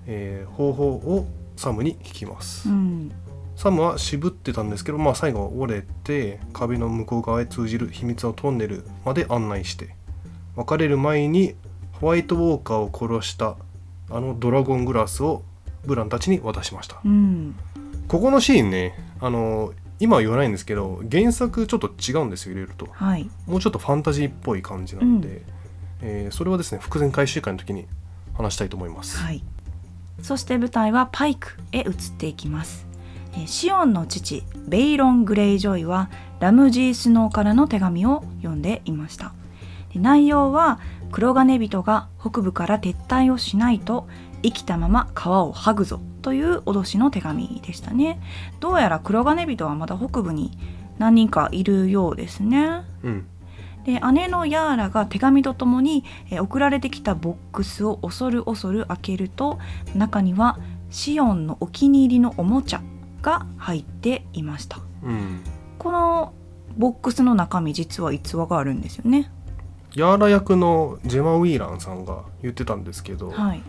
[0.06, 3.12] えー方法をサムに聞きます、うん。
[3.56, 9.96] サムは渋ってたんですけど、まあ、最後は折れて壁の向こう側へ通じる秘密のトンネルまで案内して
[10.56, 11.56] 別れる前に
[12.04, 13.56] ホワイトウォーカーを殺した
[14.10, 15.42] あのドラゴングラスを
[15.86, 17.00] ブランたちに渡しました。
[17.06, 17.56] うん。
[18.10, 22.90] ここのシーンねあの今は言わないんですけど原作ちょっと違うんですよいろいろと。
[22.92, 23.30] はい。
[23.48, 25.44] もうちょっとファンタジーっぽい感じなんで、
[26.02, 27.88] えーそれはですね伏線回収会の時に
[28.34, 29.42] 話したいと思います、はい。
[30.22, 32.86] そして舞台はパイクへ移っていきます。
[33.32, 36.10] えーシオンの父ベイロン・グレイジョイは
[36.42, 39.34] ラムジー・スノーからの手紙を読んでいました。
[39.94, 40.82] で内容は
[41.14, 44.08] 黒金人が北部から撤退をしないと
[44.42, 48.20] 生きたまま川を剥ぐぞという脅しの手紙でしたね。
[48.60, 50.58] どうやら黒金人はまだ北部に
[50.98, 52.82] 何人かいるようですね。
[53.04, 53.28] うん。
[53.86, 59.60] で姉のヤーラが手紙とともに、えー送られてきたボックスを恐る恐る開けると
[59.94, 60.58] 中には
[60.90, 62.82] シオンのお気に入りのおもちゃ
[63.22, 64.80] が入っていました。
[65.04, 65.44] うん。
[65.78, 66.34] この
[66.76, 69.30] ボックスの中身実は逸話があるんですよね
[69.96, 73.62] ヤーラ役のジェマ・ウィーランさんが言ってたんですけど、はい。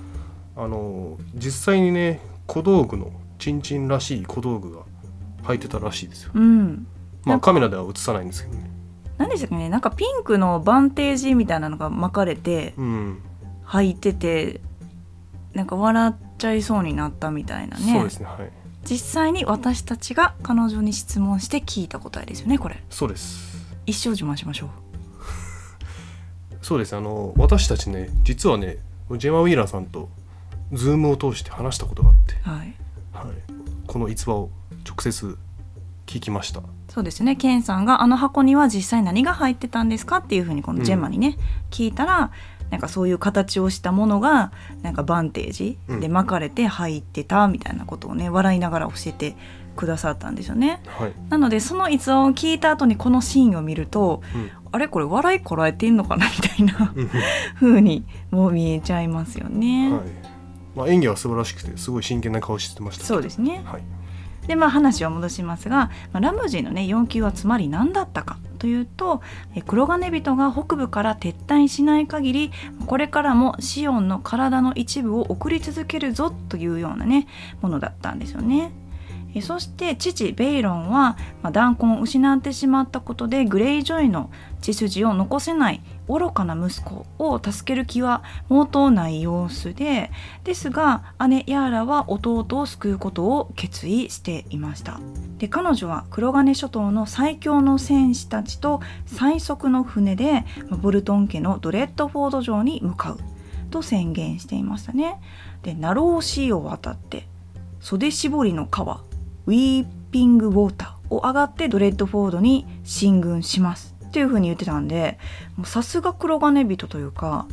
[0.57, 4.83] あの実際にね小道具のチンチンらしい小道具が
[5.43, 6.31] 入ってたらしいですよ。
[6.35, 6.87] うん。
[7.25, 8.71] まあカメラでは映さないんですけどね。
[9.19, 9.69] 何でしたっけね？
[9.69, 13.23] なんかピンクのバンテージみたいなのが巻かれてうん、
[13.65, 14.61] 入ってて
[15.53, 17.93] なんか笑っちゃいそうになったみたいなね。
[17.93, 18.51] そうですねはい。
[18.85, 22.83] 実際に私たちが彼女に質問して聞いた答えですよねこれ。
[22.91, 23.55] そうです。
[23.87, 24.71] 一生自慢しましょう
[26.65, 28.79] そうですあの私たちね実はね
[29.19, 30.09] ジェマ・ウィーランさんと
[30.73, 32.75] ズームを通して話したことがあって、はい。
[33.13, 33.35] はい、
[33.87, 34.51] この逸話を
[34.89, 35.37] 直接
[36.07, 36.63] 聞きました。
[36.89, 37.37] そうですね。
[37.37, 41.37] ケンさんがあの箱には実際何が入ってたんですかっていうふうにこのジェンマにね、
[41.71, 42.31] 聞いたら
[42.71, 44.51] なんかそういう形をしたものが
[44.81, 49.37] なんかバンテージで巻かれて入ってたみたいなことをね笑いながら教えて
[49.77, 50.81] くださったんですよね。
[50.87, 54.89] はい、なのでその逸話を聞いた後にこのシーンを見るとうんあれ？
[54.89, 56.27] これ笑いこらえてんのかな？
[56.27, 56.93] みたいな。
[56.95, 57.11] うん。
[57.55, 60.03] 風にもう見えちゃいますよね、はい。
[60.75, 63.63] まあ、演技は素晴らしくてすごい真剣な顔してましたそうですね。
[63.65, 63.83] はい。
[64.49, 69.23] でまあ話を戻しますが、まあラムジーのね要求はつまり何だったかというと
[69.55, 72.53] え黒金人が北部から撤退しない限り
[72.87, 77.27] これからもシオンの体の一部を送り続けるぞというようなね
[77.63, 78.73] ものだったんですよね。
[79.43, 81.17] そして父ベイロンは、
[81.53, 90.11] 弾痕を失ってしまったことでグレイジョイの血筋を残せない愚かな息子を助ける気は毛頭ない様子で
[90.43, 95.01] ですが姉ヤーラは弟を救うことを決意していました。
[95.39, 100.45] で彼女は黒金諸島の最強の戦士たちと最速の船で
[100.81, 103.21] ボルトン家のドレッドフォード城に向かう。
[103.71, 105.21] と宣言していましたね。
[105.63, 107.27] でナローシーを渡って
[107.81, 109.03] 袖絞りの川
[109.47, 115.19] ウィーピングウォーターを上がってドレッドフォードに進軍しますっていう風に言ってたんで
[115.65, 117.47] さすが鉄人というか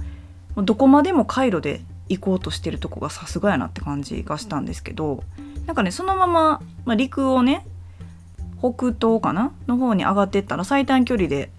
[0.56, 5.24] どこまでも海路で行こうとしてるとこがさすがやなって感じがしたんですけど
[5.66, 7.66] なんかねそのまま、まあ、陸をね
[8.60, 9.54] 北東かな？
[9.68, 11.50] の方に上がってったら最短距離で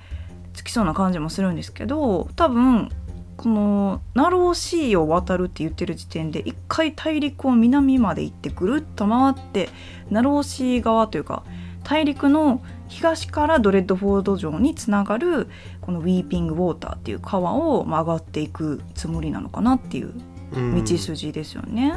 [0.54, 2.90] 着きそうな感じもするんですけど多分
[3.42, 9.68] この Narrow Sea を渡るって言ってる時点で一回大陸を南まで行ってぐるっと回って
[10.10, 11.42] Narrow Sea 側というか
[11.82, 15.48] 大陸の東からドレッドフォード城につながる
[15.80, 20.12] このウィーピングウォーターっていう川をまあ上がっていくつもりなのかなっていう
[20.52, 21.94] うん道筋ですよね。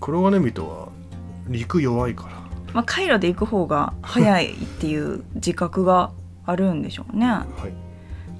[0.00, 0.88] 黒金人は
[1.48, 2.38] 陸弱いから
[2.74, 6.12] まあ、回路で行く方が早いっていう自覚が
[6.44, 7.26] あるんでしょうね。
[7.26, 7.87] はい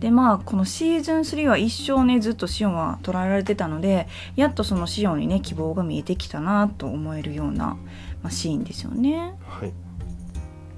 [0.00, 7.76] でまあこのシーズン3は一生ねずっとシオンは捉えられてたのでやっとそのシオンにね希望が見えてきたなと思えるような、
[8.22, 9.34] まあ、シーンですよね。
[9.46, 9.72] はい。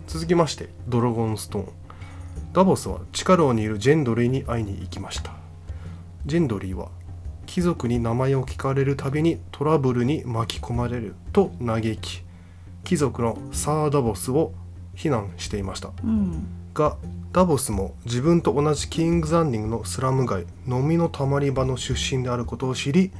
[0.06, 1.68] 続きましてドラゴンストーン。
[2.52, 5.32] ダボスは地下牢にいるジェンドリーに会いに行きました。
[6.26, 6.88] ジェンドリーは
[7.46, 12.22] 貴族に名前を聞かれるたびにトラブルに巻き込まれると嘆き
[12.84, 14.52] 貴族のサー・ダボスを
[14.94, 15.90] 非難していました。
[16.02, 16.46] うん。
[16.74, 16.96] が
[17.32, 23.12] ダボスも自分と同じキングズ・ランディングのスラム街飲みのたまり場の出身であることを知り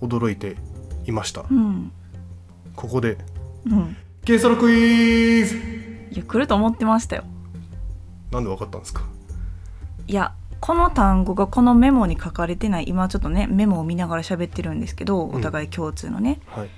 [0.00, 0.56] 驚いて
[1.06, 1.44] いました。
[1.50, 1.90] うん。
[2.76, 3.18] ここで
[3.66, 3.96] うん。
[4.24, 5.56] ゲストのクイズ！
[6.12, 7.24] いや来ると思ってましたよ。
[8.30, 9.02] なんでわかったんですか？
[10.06, 15.34] いやこの単語がこのメモに書かれてない今ちょっとねメモを見ながら喋ってるんですけどん。
[15.34, 16.68] お互い共通のね、はい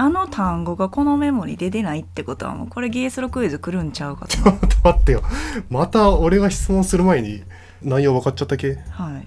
[0.00, 4.36] あの単語がこのメモに出てないってことはもうこれゲースロクイズ来るんちゃうかと。
[4.38, 5.22] ちょっと待ってよ。
[5.70, 7.42] また俺が質問する前に
[7.82, 8.76] 内容分かっちゃったけ？
[8.90, 9.26] はい。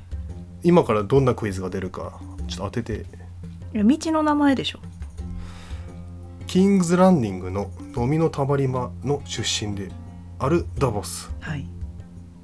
[0.64, 2.14] 今からどんなクイズが出るか
[2.48, 3.06] ちょっと当てて。
[3.74, 4.80] いや道の名前でしょ。
[6.48, 9.90] キングズ・ランディングの飲みのたまり場の出身で
[10.40, 11.66] あるダボスはい。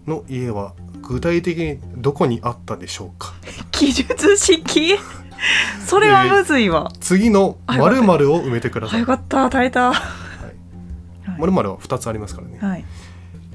[0.06, 3.34] の家は具体的にどこにあったでしょうか？
[3.72, 4.96] 記述式？
[5.86, 8.98] それはむずいわ、次の〇〇を埋めてください。
[8.98, 9.50] あよかった。
[9.50, 9.94] 耐えた。
[9.94, 11.40] はい。
[11.40, 12.58] 〇〇は2つありますからね。
[12.60, 12.86] はい。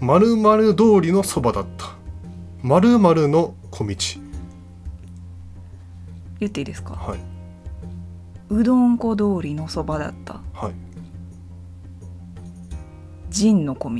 [0.00, 1.86] 〇〇通りのそばだった。
[2.62, 3.94] 〇〇の小道。
[6.40, 6.94] 言っていいですか？
[6.94, 7.18] はい。
[8.50, 10.40] うどん粉通りのそばだった。
[10.54, 10.72] はい。
[13.30, 13.94] 陣の小道。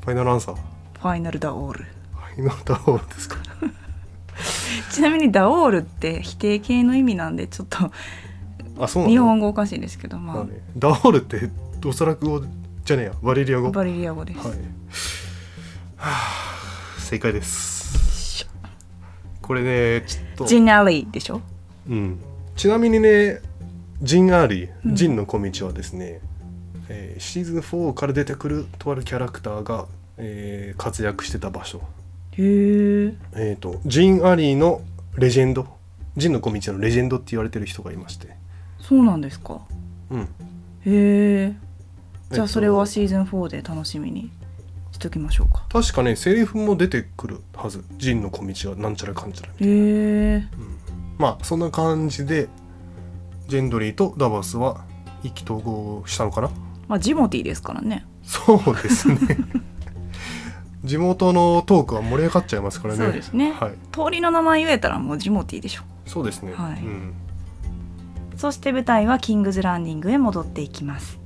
[0.00, 0.54] ファイナルアンサー？
[0.54, 0.60] フ
[1.00, 1.84] ファイナルダオール。
[2.36, 3.36] ァイナルダオールですか？
[4.90, 7.90] ちなみにダオールって否定形の意味なんでちょっと
[8.80, 10.36] あそう日本語おかしいですけどまあ。
[10.36, 11.50] まあね、ダオールって
[11.86, 12.42] おそらく語
[12.84, 13.12] じゃねえや。
[13.22, 13.70] バレリア語？
[13.70, 14.62] バレリア語です、はい、は
[15.96, 18.46] あ、正解です。
[19.42, 20.46] これねちょっと。
[20.46, 21.40] ジンアリーでしょ？
[21.88, 22.20] うん、
[22.54, 23.40] ちなみにね
[24.00, 24.94] ジン・アーリー、うん。
[24.94, 26.20] ジンの小道はですね、
[26.88, 29.86] えーシーズン4から出てくるとあるキャラクターが、
[30.18, 31.78] えー活躍してた場所。
[31.78, 31.80] へ
[32.38, 34.80] ええっ、とジン・アーリーの
[35.16, 35.66] レジェンド
[36.16, 38.28] ジンの小道のレジェンドって言われてる人がいまして。
[38.80, 39.60] そうなんですか？
[40.10, 40.20] うん。
[40.20, 40.26] へ
[40.86, 41.56] えじゃ
[42.32, 44.30] えっとあそれはシーズン4で楽しみに
[44.92, 45.64] しときましょうか。
[45.68, 47.84] 確かねセリフも出てくるはず。
[47.98, 49.74] ジンの小道はなんちゃらかんちゃらみたいな。
[49.74, 49.78] へ
[50.36, 50.44] え
[51.18, 52.48] まあそんな感じで
[53.48, 54.84] ジェンドリーとダバスは
[55.24, 56.50] 意気投合したのかな？
[56.86, 58.06] まあジモティーですからね。
[58.22, 59.18] そうですね
[60.84, 63.04] 地元のトークは盛り上がっちゃいますからね。
[63.04, 63.52] そうですね。
[63.52, 63.72] はい。
[63.92, 66.80] 通りの名前言えたらもうジモティーでしょそうですね、はい。
[66.80, 67.14] うん、
[68.36, 71.18] そして舞台はキングズランディングへ戻っていきます。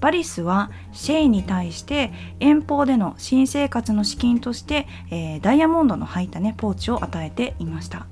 [0.00, 8.06] バリスはシェイに対して遠方での新生活の資金として、えーダイヤモンドの入ったねポーチを与えていました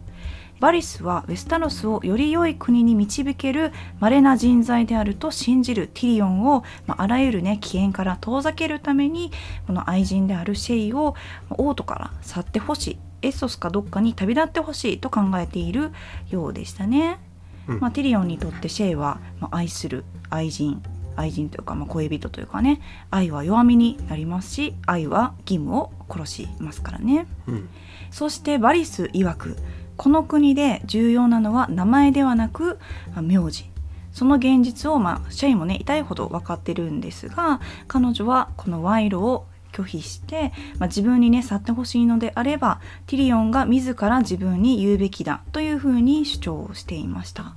[0.62, 9.32] バリスはウェスタロスをより良い国に導ける稀な人材であると信じるティリオンを、まあ、あらゆるね危険から遠ざけるために
[9.66, 11.16] この愛人であるシェイを
[11.50, 15.90] まあ王都から去ってほしいエッソスかどっかに旅立ってほしいと考えている
[16.30, 17.18] ようでしたね。
[17.66, 17.80] うん。
[17.80, 20.80] まあ、ティリオンにとってシェイは、まあ、愛する愛人
[21.16, 22.80] 愛人というか、まあ、恋人というかね。
[23.10, 27.26] 愛は弱みになりますし愛は義務を殺しますからね。
[27.48, 27.68] うん。
[28.12, 29.56] そしてバリス曰く
[30.02, 32.80] この国で重要なのは名前ではなく、
[33.14, 33.70] 名字
[34.12, 47.54] その現実を、まあ、シェイもね痛いほど分かってるんですが彼女はこの賄賂を拒否して、まあ、自分にね去ってほしいのであればティリオンが自ら自分に言うべきだというふうに主張していました。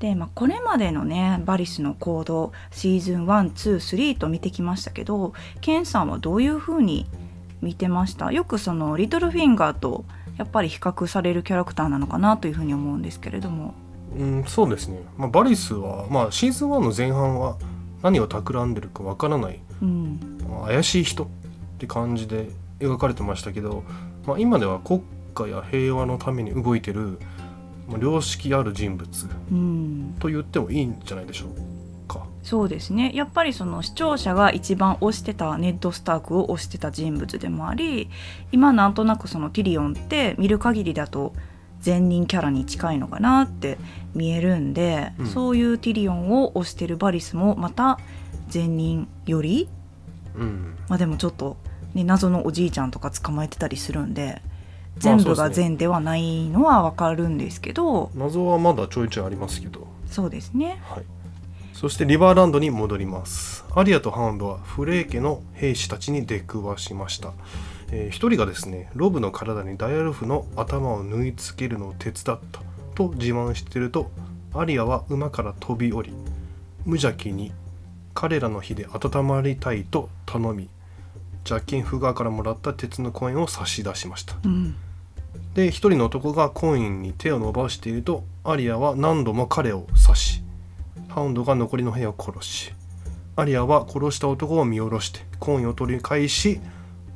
[0.00, 7.06] で、まあ、これまでのねバリスの行動シーズン123と見てきましたけどケンさんはどういうふうに
[7.62, 8.32] 見てました？
[8.32, 10.04] よくそのリトルフィンガーと
[10.40, 13.74] やっぱり比較されるキャラクターなのかなというふうに思うんですけれども。
[14.16, 17.58] うん、そうですね、まあ、バリスは、まあ、シーズン1の前半は
[18.02, 20.18] 何を企んでるかわからないうん。
[20.48, 21.26] まあ怪しい人っ
[21.78, 23.84] て感じで描かれてましたけど、
[24.26, 25.02] まあ、今では国
[25.34, 27.18] 家や平和のために動いてる、
[27.86, 29.08] まあ、良識ある人物
[29.52, 30.16] うん。
[30.18, 31.69] と言ってもいいんじゃないでしょうか。
[32.50, 33.12] そうですね。
[33.14, 38.10] やっぱりその視聴者が一番推してたネッド・スタークを推してた人物でもあり
[38.50, 41.32] 今なんとなくそのティリオンって見る限りだと
[41.78, 43.78] 善人キャラに近いのかなって
[44.16, 45.26] 見えるんで、うん。
[45.28, 48.00] そういうティリオンを推してるバリスもまた
[48.48, 49.68] 善人より
[50.34, 50.76] うん。
[50.88, 51.56] まあでもちょっと、
[51.94, 54.42] ね、謎のおじいちゃんとか捕まえてたりするんで
[54.98, 60.82] 全部が善ではないのはわかるんですけど謎はまだちょいちょいありますけど、そうですね。
[60.82, 61.04] はい、
[61.80, 63.64] そしてリバーランドに戻ります。
[63.74, 67.32] アリアとハウンドはフレー家の兵士たちに出くわしました、
[67.90, 72.60] えー一人がですねロブの体にダイアルフの頭を縫い付けるのを手伝った。
[72.94, 74.10] と自慢していると
[74.52, 76.12] アリアは馬から飛び降り
[76.84, 77.50] 無邪気に
[78.12, 80.68] 彼らの火で温まりたいと頼み
[81.44, 84.36] ジャッキン・フガーからもらった鉄のコインを差し出しました。
[84.44, 84.76] うん。
[85.54, 90.39] で一人の男がコインに手を伸ばしているとアリアは何度も彼を刺し
[91.10, 92.72] ハウンドが残りの部屋を殺し
[93.36, 96.60] アリアは殺した男を見下ろしてコインを取り返し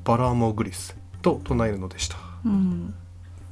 [0.05, 2.17] バラーモグリスと唱えるのでした。
[2.45, 2.95] うん。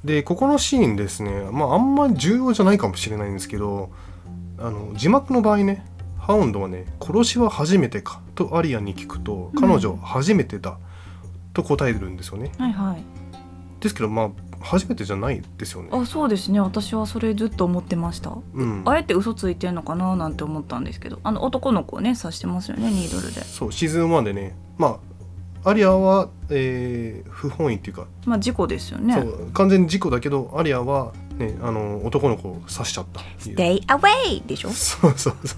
[0.04, 3.90] でここのシーンですねまああんまり重要じゃないかもしれないんですけど
[4.58, 5.86] あの字幕の場合ね
[6.18, 10.78] ハウンドはね「殺しは初めてか?」とアリアに聞くとうん彼女は初めてだ
[11.54, 13.21] と答えるんですよね、はいはい
[13.82, 14.30] ですけどまあ
[14.60, 15.88] 初めてじゃないですよね。
[15.92, 16.60] あそうですね。
[16.60, 18.32] 私はそれずっと思ってました。
[18.54, 18.82] うん。
[18.86, 21.18] あえて嘘ついてんのかななんて思ったんですけど。
[21.24, 23.42] あの男の子をね刺してますよねニードルで。
[23.42, 24.56] そうシーズン1でね。
[24.78, 25.00] ま
[25.64, 29.14] あアリアは、えー不本意っていうか、まあ事故ですよね。
[29.14, 33.20] そう完全に事故だけどアリアは、ね、あの男の子を刺しちゃった。
[33.38, 34.46] Stay away!
[34.46, 34.70] でしょ？
[34.70, 35.56] そうそうそ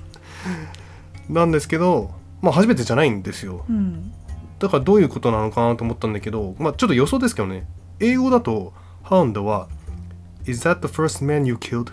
[1.29, 1.33] う。
[1.33, 2.11] なんですけど
[2.43, 3.64] まあ初めてじゃないんですよ。
[3.68, 4.12] うん。
[4.59, 7.66] だからどういうことなのかなと思ったんだけどまあちょっと予想ですけどね
[8.01, 8.73] 英語だと
[9.03, 9.69] ハウンドは
[10.47, 11.93] 「Is that the first man you killed?」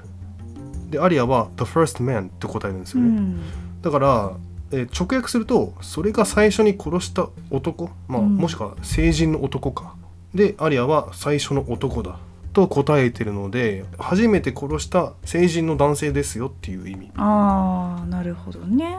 [0.89, 3.41] でアリアは「The first man」って答えるんですよね、うん。
[3.81, 4.31] だから、
[4.71, 8.37] えー直訳するとそれが最初に殺した男、まあうん。
[8.37, 9.95] もしくは成人の男か。
[10.33, 12.17] でアリアは最初の男だ
[12.53, 17.11] と答えてるので初めて殺した成人の男性ですよっていう意味。
[17.15, 18.97] ああなるほどね。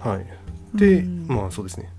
[0.00, 0.26] はい。
[0.74, 1.26] で、うん。
[1.26, 1.90] まあそうですね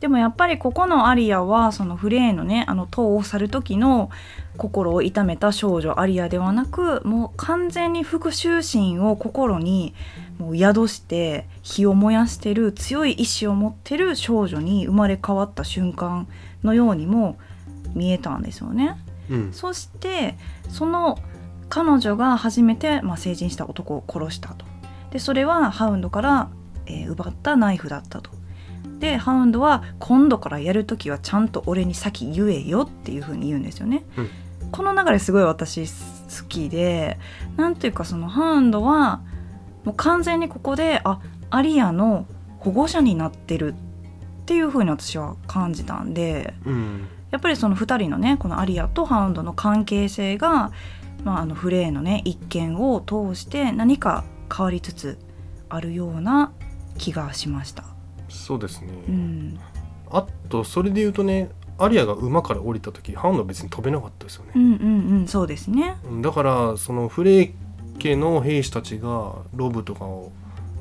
[0.00, 4.10] でもやっぱりここのアリアはそのフレーのねあの塔を去る時の
[4.56, 9.94] 心を痛めた少女アリアではなくもう完全に復讐心を心に
[10.38, 16.28] もう宿して火を燃やしてる強い意志を持ってる少女に生まれ変わった瞬間
[16.62, 17.36] のようにも
[17.94, 18.96] 見えたんですよね。
[19.28, 19.52] うん。
[19.52, 20.36] そして
[20.68, 21.18] その
[21.68, 24.64] 彼女が初めて、まあ、成人した男を殺したと。
[25.10, 26.50] でそれはハウンドから、
[26.86, 28.30] えー奪ったナイフだったと
[28.98, 34.30] でハウンドは今度からやる時はちゃんと俺に先言えよっていう風に言うんですよね、うん。
[34.72, 35.88] この流れすごい私好
[36.48, 37.18] きで
[37.56, 39.22] なんていうかそのハウンドは
[39.84, 41.20] もう完全にここであ
[41.50, 42.26] アリアの
[42.58, 43.74] 保護者になってる
[44.42, 47.08] っていう風に私は感じたんでうん。
[47.30, 50.72] やっぱりその2人のねこのアリアとハウンドの関係性が、
[51.24, 54.24] まあ、あのフレーのね一件を通して何か
[54.54, 55.18] 変わりつつ
[55.68, 56.52] あるような
[56.96, 57.97] 気がしました。
[58.28, 59.60] そうですね、うん、
[60.10, 64.52] あとそれで言うとねアリアが馬から降りた時ハウンドは別に飛べなかったですよね。
[64.56, 65.96] う、んうんうんそうですね。
[66.04, 67.52] うんだからそのフレー
[67.98, 70.32] 家の兵士たちがロブとかを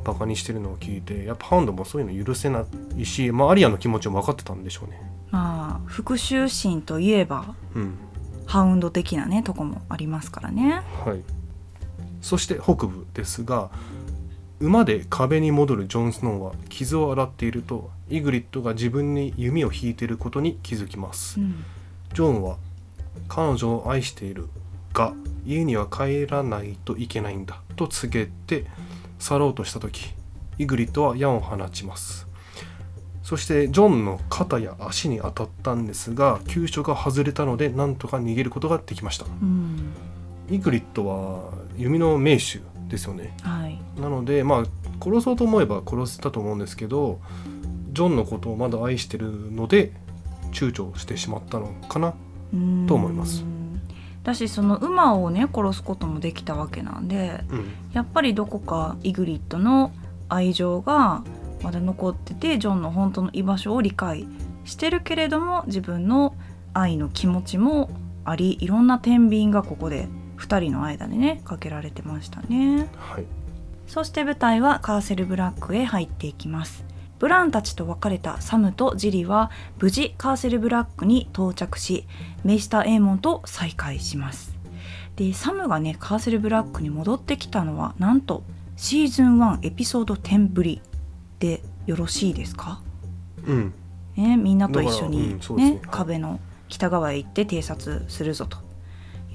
[0.03, 4.99] バカにしてるのを聞いてやっぱハウンドもそういうの許せないし、まあ、アリアの気持ちも分かってたんでしょうね。
[5.29, 7.97] まあ復讐心といえばうん。
[8.47, 10.81] ハウンド的なねとこもありますからね。
[11.05, 11.21] はい。
[12.21, 13.69] そして北部ですが
[14.59, 21.39] 馬で壁に戻るジョン・スノーは傷を洗っているとイグリッドが自分に弓を引いていることに気づきます。
[21.39, 21.63] うん。
[22.13, 22.57] ジョンは
[23.27, 24.47] 彼女を愛している
[24.93, 25.13] が
[25.45, 28.65] 家には帰らないといけないんだと告げて
[29.19, 30.13] 去ろうとした時
[30.57, 32.27] イグリッドは矢を放ちます。
[33.21, 39.25] そしてジョンの肩や足に当たったんですが急所が外れたのでなんとか逃げることができました。
[39.25, 39.93] うん。
[40.49, 42.59] イグリッドは弓の名手
[42.89, 43.35] ですよね。
[43.41, 43.79] はい。
[43.99, 44.63] なのでまあ
[45.03, 47.19] 殺そうと思えば殺せたと思うんですけど
[47.91, 49.91] ジョンのことをまだ愛してるので
[50.51, 52.13] 躊躇してしまったのかな
[52.53, 53.43] うんと思います。
[54.23, 57.65] だしその馬をね殺すこともできたわけなんでうん。
[57.93, 59.91] やっぱりどこかイグリッドの
[60.29, 61.23] 愛情が
[61.63, 64.27] まだ残っててジョンの本当の居場所を理解
[64.65, 66.35] してるけれども自分の
[66.73, 67.89] 愛の気持ちも
[68.25, 70.07] ありいろんな天秤がここで
[70.37, 72.87] 2人の間でねかけられてましたね。
[72.97, 73.25] はい。
[73.87, 76.85] そして舞台はカーセルブラックへ入っていきます。
[77.19, 82.05] ブランたちと別れたサムとジリは無事カーセルブラックに到着し
[82.43, 84.55] メイスター・エーモンと再会します。
[85.15, 88.43] でサムがねカーセルブラックに戻ってきたのはなんと
[88.75, 90.81] シーズン1エピソード10ぶり
[91.39, 92.81] でよろしいですか、
[93.47, 93.73] うん。
[94.15, 95.77] ね、みんなと一緒に、うんそうですね。
[95.77, 95.87] はい。
[95.89, 98.57] 壁の北側へ行って偵察するぞと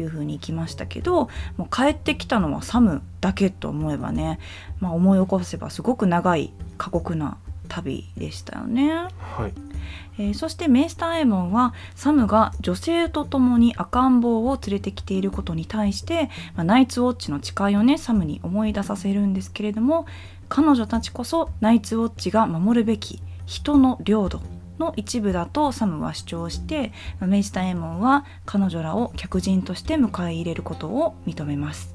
[0.02, 4.38] いうふうに行きましたけどもう帰ってきたのはサムだけと思えばね、
[4.80, 7.38] まあ、思い起こせばすごく長い過酷な
[7.68, 8.92] 旅でしたよね。
[9.18, 9.52] はい
[10.18, 20.06] えーそしてメイスターエーモンはサムが女性と共に赤ん坊を連れてきていることに対して、まあナイツウォッチの誓いをねサムに思い出させるんですけれども
[20.48, 24.40] 彼女たちこそナイツウォッチが守るべき人の領土
[24.82, 31.94] の一部だとサムは主張してまあメイスターエーモンは彼女らを客人として迎え入れることを認めます。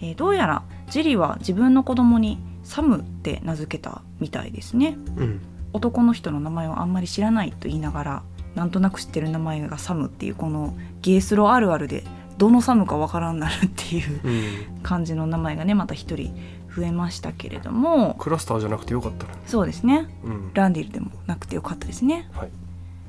[0.00, 4.96] えーどうやらジリは自分の子供にサムって名付けたみたいですね。
[5.16, 5.40] うん。
[5.72, 8.22] 男の人の名前をあんまり知らないと言いながら
[8.54, 12.04] なんとなく知ってる名前がサムっていうこのゲースロあるあるで
[12.38, 14.30] どのサムかわからんなるっていうう
[14.78, 14.82] ん。
[14.82, 16.34] 感じの名前がねまた一人
[16.78, 20.06] 増えましたけれどもクラスターじゃなくてよかったねそうですね。
[20.24, 20.50] うん。
[20.54, 22.28] ランディルでもなくてよかったですね。
[22.32, 22.50] はい。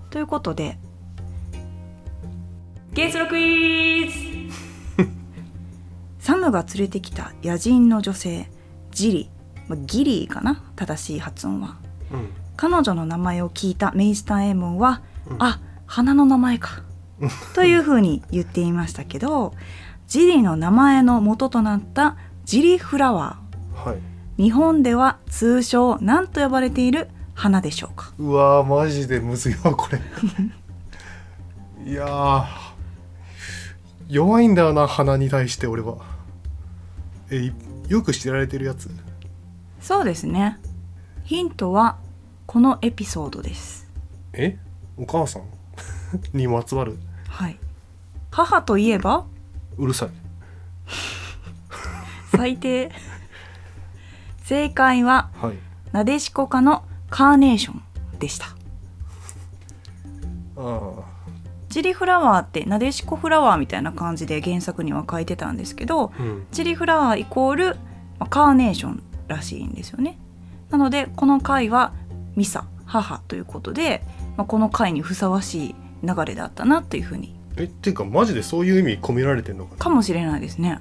[0.09, 0.77] ということで
[2.93, 4.19] ゲースロクイズ！
[6.19, 8.49] サムが連れてきた野人の女性
[8.91, 9.29] ジリ。
[9.67, 10.61] まあギリーかな？
[10.75, 11.77] 正しい発音は。
[12.11, 12.29] うん。
[12.57, 15.37] 彼女の名前を聞いたメイスターエーモンは、うん。
[15.39, 16.83] あ花の名前か。
[17.53, 19.53] というふうに言っていましたけど
[20.07, 22.15] ジリの名前の元となった
[22.45, 23.48] ジリフラワはいー
[24.39, 28.13] 日本では通称何と呼ばれている花でしょうか？
[28.17, 29.99] うわーマジでむずいわこれ。
[31.85, 32.45] いやー
[34.07, 35.97] 弱いんだよな鼻に対して俺は。
[37.31, 37.53] えい
[37.91, 38.89] よく知られてるやつ？
[39.81, 40.57] そうですね。
[41.25, 41.97] ヒントは
[42.45, 43.87] このエピソードです。
[44.33, 44.57] え？
[44.97, 45.43] お母さん？
[46.33, 46.97] にまつわる？
[47.27, 47.57] はい。
[48.31, 49.25] 母といえば？
[49.77, 50.09] うるさい。
[52.35, 52.91] 最低
[54.49, 55.57] 正解ははい。
[55.91, 57.83] なでしこ科のカーネーション
[58.17, 58.47] でした。
[60.57, 60.91] あ
[61.69, 66.47] チリフラワーってなでしこフラワーみたいな感じで原作には書いてたんですけどあうん。
[66.51, 67.75] チリフラワーイコール
[68.17, 70.17] まあカーネーションらしいんですよね。
[70.71, 71.93] なのでこの回は
[72.35, 74.01] ミサ母ということで、
[74.35, 77.35] まあ、この回にふさわしい流れだったなというふうに。
[77.55, 79.77] えっていうかマジでそういう意味込められてんのかな？
[79.77, 80.79] かもしれないですね。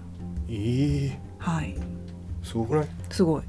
[0.49, 1.77] ええはい。
[2.43, 2.87] すごくない？
[3.11, 3.43] すごい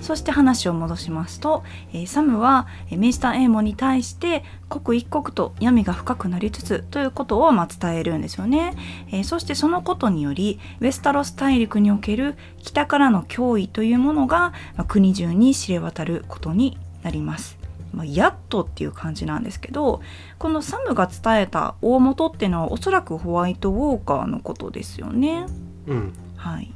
[0.00, 8.74] そして話を戻しますと、えーサムはえーメイスター・エーモンに対して刻一刻と闇が深くなりつつということをまあ伝えるんですよね、
[9.08, 17.58] えーそしてそのことによりウェスタロス大陸における北からの脅威というものが、まあ国中に知れ渡ることになります、
[17.92, 20.02] まあ、やっとっていう感じなんですけど
[20.38, 25.46] このサムが伝えた大元っていうのはおそらくホワイトウォーカーのことですよね。
[25.86, 26.12] うん。
[26.36, 26.72] はい、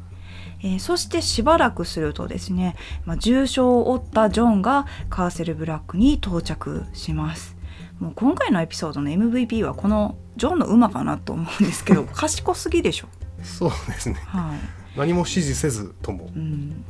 [0.63, 7.57] えーそしてしばらくするとですね、まあ、重傷を負ったジョンがカーセルブラックに到着します。
[7.99, 13.09] もう今回のエピソードの MVP はこのジョンの馬かなと思うんですけど 賢すぎでしょ、
[13.43, 14.17] そうですね。
[14.27, 14.99] はい。
[14.99, 16.31] 何も指示せずとも。
[16.35, 16.85] うん、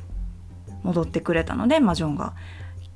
[0.84, 2.34] 戻ってくれたので、まあ、ジョンが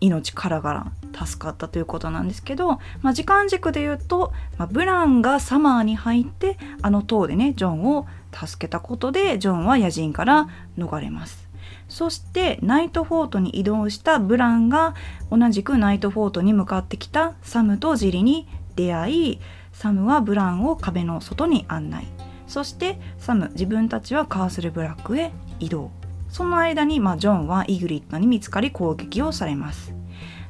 [0.01, 11.49] 命からがら助かったということなんですけど、まあ、時間軸で言うと、まあ、ブランがサマーに入ってあの塔でねジョンを助けたことでジョンは野人から逃れます。
[11.89, 14.95] そしてナイトフォートに移動したブランが
[15.31, 19.41] 同じくナイトフォートに向かってきたサムとジリに出会い
[19.73, 22.07] サムはブランを壁の外に案内。
[22.47, 25.91] そしてサム自分たちはカースルブラックへ移動。
[26.29, 29.95] その間に、まあ、ジョンはイグリットに見つかり攻撃をされます、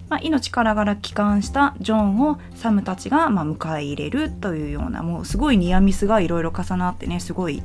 [0.09, 7.63] まあ、命からがら帰還したジョンをサムたちが、ま、迎え入れるというようなもうすごいニアミスがいろいろ重なってねすごい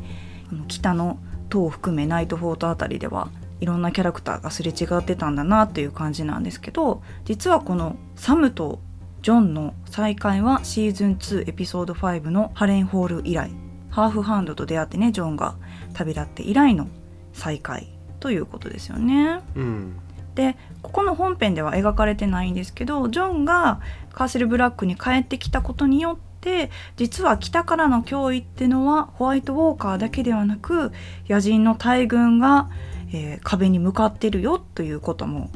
[0.68, 1.20] 北の
[1.50, 3.30] 塔を含めナイトフォートあたりでは
[3.60, 8.80] いろんなキャラクターがすれ違ってたんだなっていう感じなんですけど実はこのサムと
[9.22, 13.52] ジョンの再会はシーズン2エピソード5のハレンホール以来
[13.90, 15.56] ハーフハンドと出会ってねジョンが
[15.94, 16.88] 旅立って以来の
[17.34, 19.42] 再会ということですよね。
[19.56, 20.00] うん
[20.40, 23.82] でここの本編では描かれてないんですけどジョンが
[24.14, 30.94] カーセルブラックに帰ってきたことによって実は北からの脅威ってのはホワイトウォーカーだけではなく
[31.28, 32.70] 野人の大軍が、
[33.12, 35.50] えー壁に向かってるよということも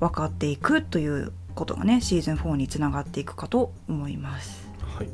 [0.00, 4.66] 分かっていくということがねシーズン4につながっていくかと思います。
[4.96, 5.08] はい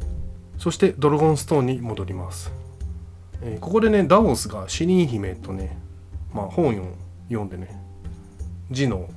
[0.59, 2.53] そしてドラゴンストーンに戻ります、
[3.41, 5.79] えここでねダボスが死人姫とね
[6.35, 6.95] まあ本を
[7.29, 7.81] 読んでね
[8.71, 9.09] 字の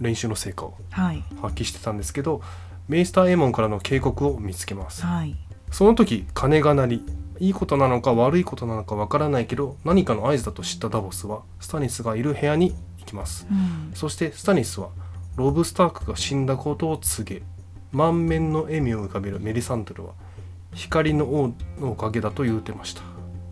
[0.00, 2.40] 練習の成果をはい、発揮してたんですけど
[2.88, 5.04] メイスターエーモンからの警告を見つけます。
[5.04, 5.36] はい、
[5.70, 7.06] その時鐘が鳴り
[7.38, 13.46] いいことなのか悪いことなのかわからないけど何かの合図だと知ったダボスはスタニスがいる部屋に行きます。
[13.50, 14.90] うん、そしてスタニスは
[15.36, 17.42] ロブ・スタークが死んだことを告げ
[17.92, 20.12] 満面の笑みを浮かべるメリサンドルは
[20.74, 23.02] 光の王のおかげだと言うてました。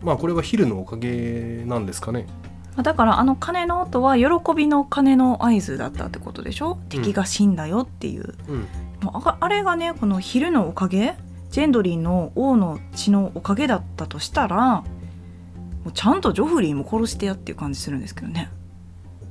[0.01, 2.27] まあこれはヒルのおかげなんですかね。
[2.27, 2.48] まあ
[2.83, 4.25] だからあの鐘の音は喜
[4.55, 8.35] びの鐘の合図だったってことでしょ、敵が死んだよっていう。
[8.47, 8.67] うん。
[9.01, 11.15] もうああれがねこの昼のおかげ
[11.51, 14.85] ジェンドリーの王の血のおかげだったとしたらも
[15.87, 18.49] うちゃんとジョフリーも殺してやっていう感じするんですけどね。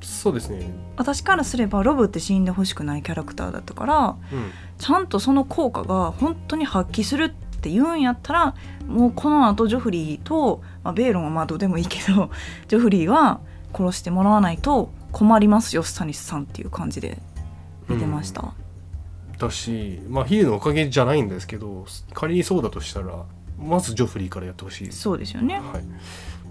[0.01, 0.71] そうですね。
[0.97, 4.51] 私からすればロブって死んでほしくないキャラクターだったからうん。
[4.79, 8.55] ちゃんとその効果が本当に発揮するって言うんやったら
[8.87, 12.31] もうこの後ジョフリーと、まあ、ベイロンはまあどうでもいいけど
[12.67, 13.41] ジョフリーは
[13.75, 17.19] 殺してもらわないと困りますよスタニスさんっていう感じで
[17.91, 18.55] 出てました、
[19.39, 21.85] だしまあヒーのおかげじゃないんですけど
[22.15, 23.25] 仮にそうだとしたら
[23.59, 24.93] まずジョフリーからやってほしい。
[24.93, 25.57] そうですよね。
[25.57, 25.63] はい。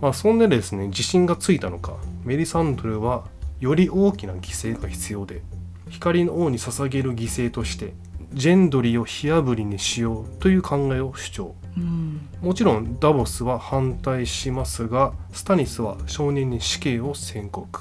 [0.01, 1.95] まあ、そんでですね自信がついたのか。
[2.23, 3.25] メリサンドルは
[3.59, 5.41] より大きな犠牲が必要で
[5.89, 7.93] 光の王に捧げる犠牲として
[8.33, 12.27] ジェンドリを火あぶりにしようという考えを主張うん。
[12.41, 17.79] もちろんダボスは反対しますがスタニスは少年に死刑を宣告、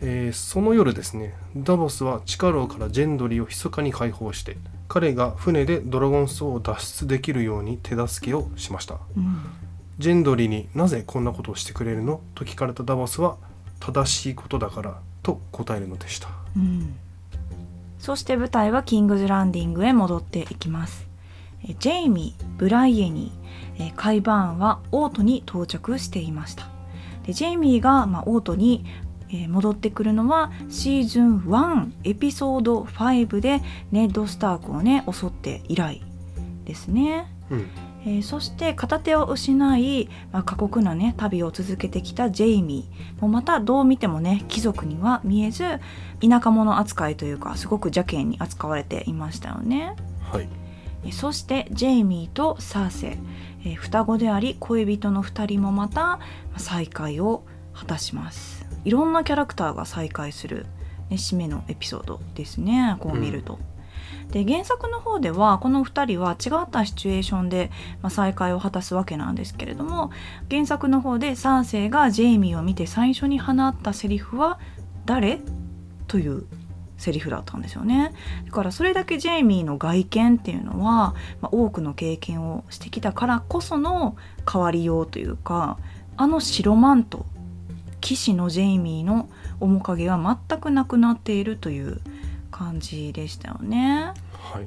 [0.00, 4.56] えーその夜ですねダボスは地下牢からジェンドリを密かに解放して
[4.88, 8.96] 彼が船でドラゴンス王を脱出できるように手助けをしました。
[9.16, 9.40] うん。
[9.98, 12.20] ジェンドリになぜこんなことをしてくれるの？
[12.34, 13.36] と聞かれたダボスは
[13.78, 16.28] 正しいことだからと答えるのでした。
[16.56, 16.96] うん。
[17.98, 21.06] そして舞台はキングズランディングへ戻っていきます。
[21.06, 21.09] え
[21.78, 26.68] ジェイミーブライエニーえカイバーンはオートに到着していました。
[27.26, 28.84] でジェイミーが、まあ、オートに
[29.32, 33.60] えー戻ってくるのはシーズン1エピソード5で
[33.92, 36.02] ネッド・スタークをね襲って以来
[36.64, 37.26] ですね。
[37.50, 37.68] うん。
[38.02, 45.64] えーそして片手を失い、まあ、過酷なね旅を続けてきたジェイミーもまたどう見てもね貴族には見えず
[46.20, 49.94] 田舎者扱いというかすごく邪険に扱われていましたよね。
[50.32, 50.42] はい。
[50.42, 50.59] えー
[51.12, 53.10] そしてジェイミーとサーセイ、
[53.64, 56.20] えー双子であり恋人の2人もまたま
[56.56, 58.66] あ再会を果たします。
[58.84, 60.66] いろんなキャラクターが再会する、
[61.08, 63.58] ね、締めのエピソードですねこう見ると。
[64.30, 67.70] で原作の方ではこの2人は違ったシチュエーションで、
[68.00, 70.10] まあ、再会を果たすわけなんですけれども
[70.48, 74.58] 原作の方でサーセイがジェイミーを見て最初に放ったセリフは
[75.04, 75.40] 「誰?」
[76.06, 76.44] という
[77.00, 78.12] セリフだったんですよね
[78.44, 84.16] だからそれだけジェイミーの外見っていうのは、まあ、多くの経験をしてきたからこその
[84.50, 85.78] 変わりようというか
[86.16, 87.24] あの白マント
[88.00, 89.28] 騎士のジェイミーの
[89.60, 92.00] 面影は全くなくなっているという
[92.50, 94.12] 感じでしたよね。
[94.52, 94.66] はい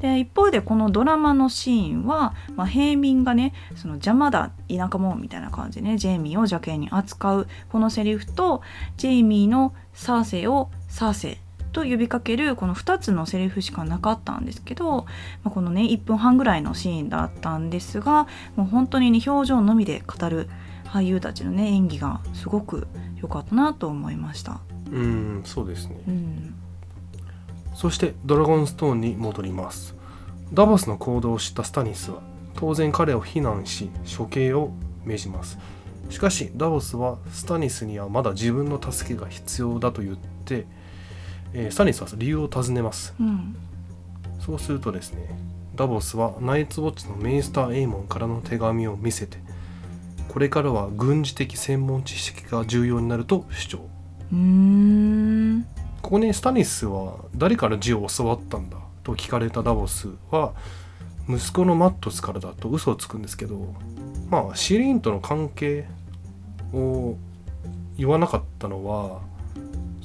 [0.00, 8.60] で一方でこのドラマのシーンは、まあ、平民がねその邪魔だ田舎者みたいな感じでねジェイミーを邪険に扱うこのセリフと
[8.96, 11.43] ジェイミーのサーセイをサーセイ
[11.74, 15.06] と呼びかけるこの2つのセリフしかなかったんですけど、ま
[15.46, 20.48] あ、このね1分半ぐらいのシーンだったんですがもう本当にね表情のみで語る
[20.86, 22.86] 俳優たちのね演技がすごく
[23.20, 24.60] 良かったなと思いました。
[24.90, 25.96] うんそうですね。
[26.06, 26.54] うん。
[27.74, 29.96] そしてドラゴンストーンに戻ります。
[30.52, 32.22] ダボスの行動を知ったスタニスは
[32.54, 34.70] 当然彼を非難し処刑を
[35.04, 35.58] 命じます。
[36.10, 40.66] しかしダボスはスタニスにはまだ自分の助けが必要だと言って、
[41.54, 43.14] えースタニスは理由を尋ねます。
[43.18, 43.56] うん。
[44.40, 45.26] そうするとですね
[45.74, 49.38] ダボスはナイツウォッチのメイスター・エイモンからの手紙を見せて
[50.28, 53.78] これからは軍事的専門知識が重要になると主張。
[56.02, 58.76] ここにスタニスは誰から字を教わったんだ？
[59.02, 60.52] と聞かれたダボスは
[61.28, 63.74] 息子のマットスからだと嘘をつくんですけど
[64.28, 65.86] まあシリーンとの関係
[66.72, 67.16] を
[67.96, 69.20] 言わなかったのは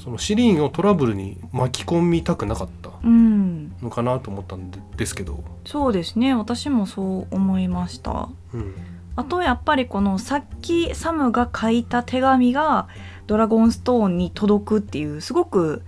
[0.01, 3.75] そのシリーンをトラブルに巻き込みたくなかったうん。
[3.81, 6.33] のかなと思ったんでですけど、そうですね。
[6.33, 8.29] 私もそう思いました。
[8.53, 8.75] うん、
[9.17, 12.87] あとやっぱりこのさっきサムが書いた手紙が
[13.27, 15.83] ドラゴンストーンに届くっていうすごく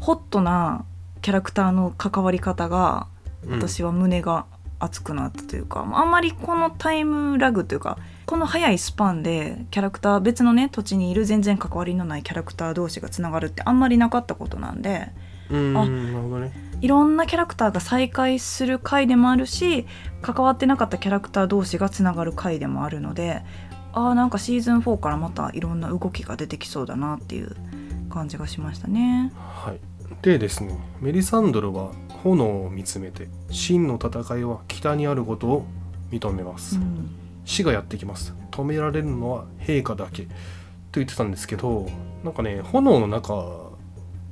[0.00, 0.84] ホットな
[1.22, 3.06] キャラクターの関わり方が
[3.44, 3.58] うん。
[3.58, 4.44] 私は胸が
[4.78, 15.08] 熱くなったというか、あんまりこのタイムラグというかこの早いスパンでキャラクター別のね土地にいる全然関わりのないキャラクター同士がつながるってあんまりなかったことなんで
[15.50, 16.50] うんあ
[16.82, 19.86] いろんなキャラクターが再会する回でもあるし
[20.20, 23.40] 関わってなかったキャラクター同士がつながる回でもあるので
[23.94, 27.56] あーなんかシーズン4からまたいろんな動きが出てきそうだなっていう
[28.10, 29.32] 感じがしましたね。
[29.38, 29.80] はい。
[30.20, 35.66] でですねメリサンドルは炎を見つめて真の戦いは北にあることを
[36.10, 38.34] 認めます、うん死がやってきます。
[38.50, 40.30] 止められるのは陛下だけと
[40.94, 41.86] 言ってたんですけど
[42.22, 43.70] なんかね炎の中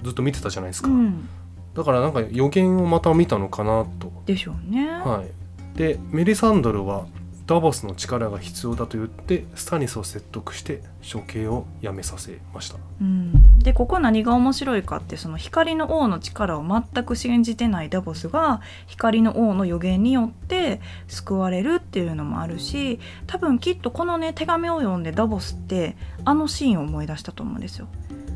[0.02, 1.26] ずっと見てたじゃないですか、うん、
[1.74, 4.12] だからなんか予言をまた見たのかなと。
[4.26, 4.86] でしょうね。
[4.86, 5.78] はい。
[5.78, 7.06] でメリサンドルは
[7.46, 10.82] ダボスの力が必要だと言ってスタニスを説得して
[11.12, 12.78] 処刑をやめさせました。
[13.00, 27.86] うん、でここ何が面白いかってその光の王の力を全く信じてないダボスが光の王の予言によって救われるっていうのもあるし多分きっとこのね手紙を読んでダボスってあのシーンを思い出したと思うんですよ。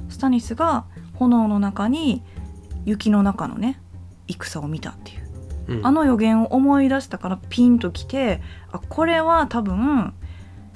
[0.08, 0.84] スタニスが
[1.14, 2.22] 炎の中に
[2.84, 3.80] 雪の中のね
[4.28, 5.19] 戦を見たっていう。
[5.70, 5.86] うん。
[5.86, 8.42] あの予言を思い出したからピンときて
[8.72, 10.12] あこれは多分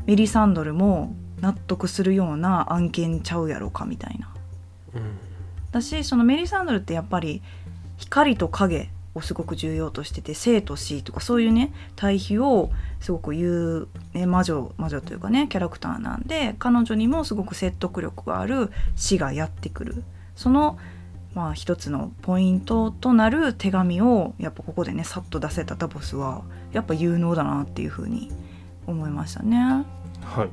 [0.07, 4.32] メリサンドルも納得するような案件ちゃうやろかみたいな。
[4.95, 5.18] うん。
[5.72, 7.42] だしそのメリサンドルってやっぱり
[7.99, 12.70] 光と影をすごく重要としてて生と死とかそういうね対比を
[13.01, 13.49] すごく言
[13.82, 20.05] う、ね、魔女魔女というかねキャラクターなんで彼女にもすごく説得力がある死がやってくる。
[20.36, 20.78] その
[21.35, 28.30] まあ一つのポイントとなる手紙をやっぱここでねさっと出せたダボスはやっぱ有能だなっていうふうに
[28.87, 29.85] 思いましたね。
[30.22, 30.49] はい。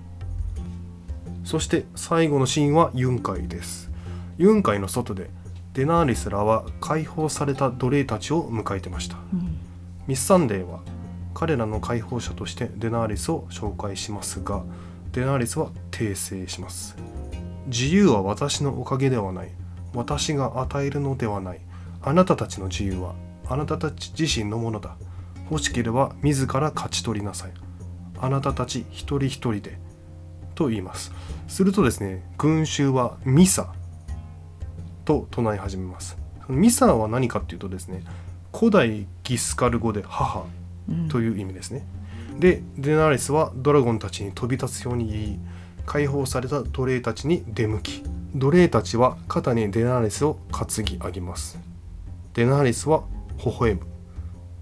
[1.44, 3.90] そして最後のシーンはユンカイです。
[4.38, 5.30] ユンカイの外で
[5.74, 9.18] デナーリスらは解放された奴隷たちを迎えてました。
[9.34, 9.58] うん。
[10.08, 10.80] ミスサンデーは
[11.34, 14.64] 彼らの解放者としてデナーリスを紹介しますが
[15.14, 16.96] デナーリスは訂正します。
[17.68, 19.52] 自由は私のおかげではない
[19.94, 21.62] 私が与えるのではない。
[22.02, 23.14] あなたたちの自由は
[23.48, 24.96] あなたたち自身のものだ。
[25.50, 27.52] 欲しければ自ら勝ち取りなさい。
[28.20, 29.80] あなたたち一人一人で
[30.56, 31.12] と言います。
[31.48, 33.74] するとですね群衆はミサ
[35.04, 36.18] と唱え始めます。
[36.48, 38.04] ミサは何かっていうとですね
[38.54, 40.46] 古代ギスカル語で母
[40.90, 41.10] うん。
[41.10, 41.86] という意味ですね。
[42.40, 45.40] でデナーレスはドラゴンたちに飛び立つように言い
[45.86, 48.04] 解放された奴隷たちに出向き
[48.36, 51.60] 奴隷たちは肩にデナーレスを担ぎ上げます。
[52.34, 53.04] デナーレスは
[53.44, 53.82] 微笑む。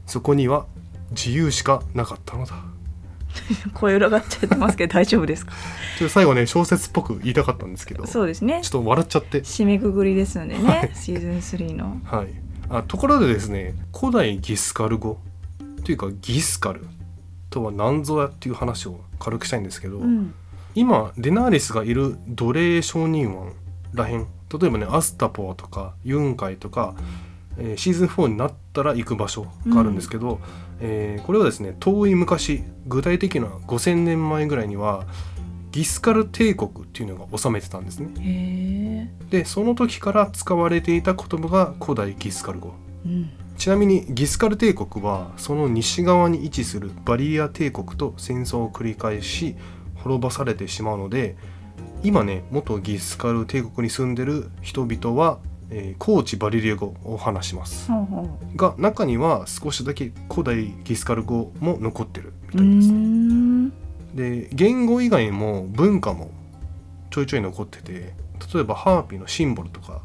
[0.05, 0.65] そこには
[1.11, 2.55] 自由しかなかったのだ。
[3.75, 5.51] 声裏がっちゃってますけど 大丈夫ですか？
[5.99, 9.41] ちょっと最後ね小説っぽく言いたかったんですけどちょそうですねっと笑っちゃって。
[9.41, 12.27] 締めくくりですのでね、はいシーズン3のはい、
[12.69, 15.19] あところでですね古代ギスカル語
[15.85, 16.87] というかギスカル
[17.51, 20.33] とは何ぞやっていう話を軽くしたいんですけど、うん
[20.75, 23.53] 今デナーリスがいる奴隷商人湾
[23.93, 24.27] らへん
[24.59, 26.95] 例えばねアスタポアとかユンカイとか、
[27.57, 30.39] えーシーズン4になったら行く場所があるんですけど、
[30.79, 35.05] えーこれはですね遠い昔具体的な5,000年前ぐらいには
[35.71, 39.13] ギスカル帝国っていうのが治めてたんですね。
[39.29, 42.73] でその時から使われていた言葉が古代ギスカル語。
[43.05, 49.55] うん、ちなみにギスカル帝国はその西側に位置するバリア帝国と戦争を繰り返し
[49.95, 51.37] 滅ぼされてしまうので
[52.03, 55.39] 今ね元ギスカル帝国に住んでる人々は、
[55.69, 57.91] えー、高地バリリア語を話します。
[57.91, 63.69] ほうほが中には少しだけ古代ギスカル語も残ってるみたいです、ん。
[64.15, 66.31] で言語以外も文化も
[67.11, 68.13] ちょいちょい残ってて
[68.53, 70.01] 例えばハーピーのシンボルとか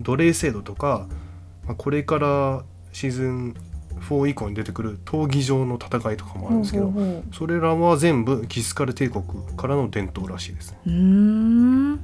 [0.00, 1.06] 奴隷制度とか、
[1.66, 3.54] まあ、これからシーズン
[4.02, 9.24] 4以降に出てくる闘技場の戦いとかもあるんですけどほうほうほそれらは全部ギスカル帝国
[9.56, 12.00] からの伝統らしいですううーん。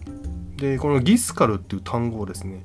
[0.57, 2.65] でこのギスカルっていう単語をですね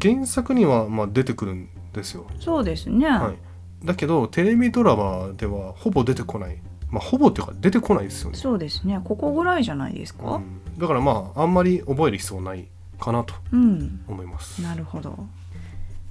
[0.00, 6.58] 原作にはまあ出てくるんですよ、そうですね、はい、だけどテレビドラマではほぼ出てこない。
[6.90, 8.36] まあほぼっていうか出てこないですよね。
[8.36, 9.00] そうですね。
[9.04, 10.36] ここぐらいじゃないですか？
[10.36, 10.78] うん。
[10.78, 12.66] だからまああんまり覚える必要ない
[13.00, 14.60] かなとうん、思います。
[14.62, 15.18] なるほど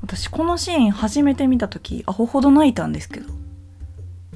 [0.02, 3.34] 私このシーン初めて見た時アホほど泣いたんですけど。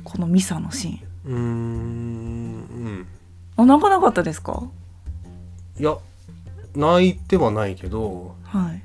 [0.03, 0.99] このミサのシーン。
[1.25, 3.07] うーんうん。
[3.55, 4.63] あ泣かなかったですか？
[5.79, 5.97] いや
[6.75, 8.81] 泣いてはないけどはい。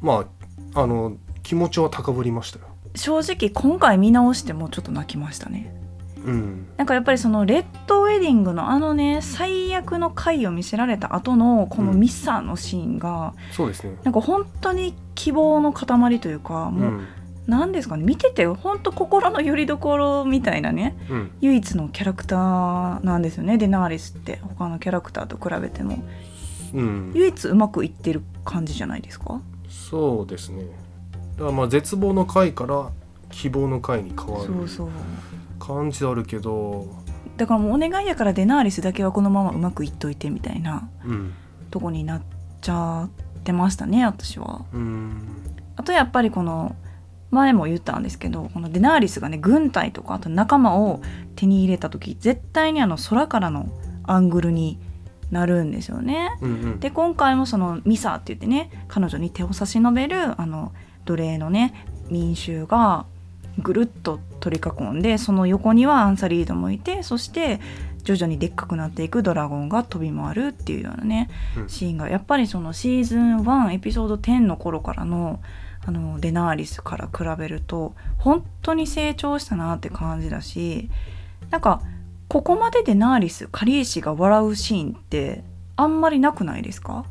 [0.00, 0.26] ま
[0.74, 2.64] ああの気持ちは高ぶりましたよ。
[2.94, 5.74] 正直今回見直してもちょっと泣きましたね
[6.24, 6.66] うん。
[6.76, 13.96] なんかやっぱりそのレッドウェディングのあのね最悪の回を見せられた後のこのミサのシーンが、そうですね。
[14.04, 17.06] なんか本当に希望の塊というかうもう、ん
[17.46, 21.30] なんですかね見てて本当心の拠り所みたいなねうん。
[21.42, 23.58] 唯一のキャラクターなんですよね。
[23.58, 25.98] デナーリスって他のキャラクターと比べても。
[26.72, 27.12] うん。
[27.14, 29.42] 唯一うまくいってる感じじゃないですか？
[29.68, 30.64] そうですね。
[31.36, 32.88] だからまあ絶望の回から
[33.30, 34.46] 希望の回に変わる。
[34.46, 34.88] そうそう
[35.66, 36.86] 感じはあるけど
[37.36, 41.34] だからもうお願いやからデナーリスだけはこのままうまくいっといてみたいなうん
[41.70, 42.22] とこになっ
[42.60, 44.64] ちゃってましたね私は。
[44.72, 45.20] うん
[45.76, 46.76] あとやっぱりこの
[47.32, 51.00] 前も言ったんですけどこのデナーリスがね軍隊とかあと仲間を
[51.34, 53.66] 手に入れた時絶対にあの空からの
[54.04, 54.78] アングルに
[55.32, 56.38] なるんですよね。
[56.40, 60.72] うんうんで今回もそのミサって言ってね彼女に手を差し伸べるあの
[61.06, 61.74] 奴隷のね
[62.08, 63.06] 民衆が
[63.58, 67.60] ぐるっと取り囲んでその横にはアンサリードもいてそして
[68.02, 71.68] 徐々にでっかくなっていくドラゴンが飛び回るっていうようなねうん。
[71.70, 75.40] シーンがやっぱりそのシーズン1エピソード10の頃からの
[75.86, 80.88] あのデナーリスから比べると本当に成長したなって感じだし
[81.50, 81.82] なんか
[82.28, 85.44] ここまでデナーリスカリーシが笑うシーンって
[85.76, 87.04] あんまりなくないですか？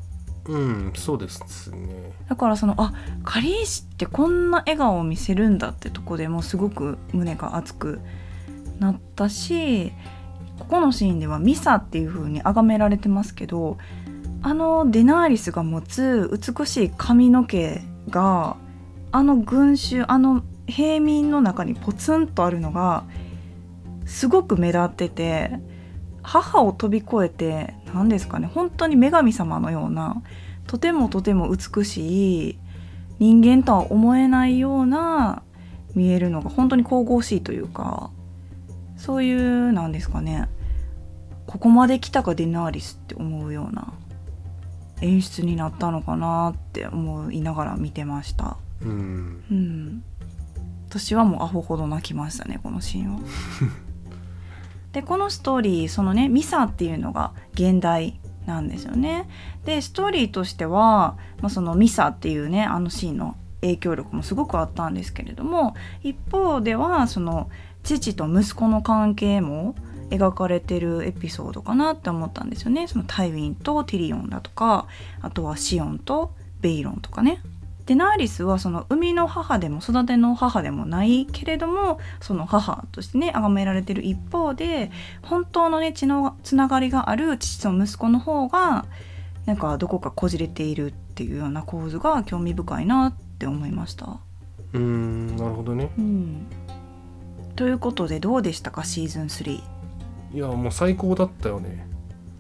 [0.46, 2.12] うんそうですね。
[2.28, 8.02] だからそのあカリーシってこんな笑顔を見せるんだってとこでもすごく胸が熱く
[8.80, 9.94] なったし
[10.60, 13.78] ここのシーンではミサっていう風に崇められてますけど
[14.42, 18.58] あのデナーリスが持つ美しい髪の毛が
[19.12, 23.06] あの群衆あの平民の中にポツンとあるのが
[24.06, 25.52] すごく目立ってて
[26.22, 28.50] 母を飛び越えて何ですかね。
[28.54, 30.22] 本当に女神様のような
[30.68, 32.60] とてもとても美しい
[33.20, 35.44] 人間とは思えないような
[35.96, 38.10] 見えるのが本当に神々しいというか
[38.98, 40.48] そういうなんですかね。
[41.46, 43.94] ここまで来たかデナーリスって思うような
[45.02, 48.58] 演出になったのかなって思いながら見てました。
[48.82, 49.44] うん。
[49.52, 50.04] うん。
[50.94, 53.20] 私はもうアホほど泣きましたねこのシーンは
[54.94, 59.28] でこのストーリーそのねミサっていうのが現代なんですよね。
[59.66, 67.50] でストーリーとしては、まあ、そのミサっていうねあのシーンの影響力もすごくあったんですけれども一方ではその
[67.84, 69.76] 父と息子の関係も
[70.10, 72.88] 描かれてるエピソードかなって思ったんですよね。
[72.88, 74.88] そのタイウィンとティリオンだとか
[75.22, 77.42] あとはシオンとベイロンとかね。
[77.86, 84.90] でナーリスはその生みの母でも育ての母でもないけれどもその母としてね崇められてる一方で
[85.22, 88.86] 本当のね血のつながりがある父と息子の方が
[89.46, 94.18] なんかどこかこじれているっていうような構図が興味深いなって思いました。
[94.72, 95.92] うんなるほどね。
[95.98, 96.48] うん、
[97.58, 98.86] ということでどうでしたか？
[98.86, 99.62] シーズン3。
[100.34, 101.86] いやもう最高だったよね。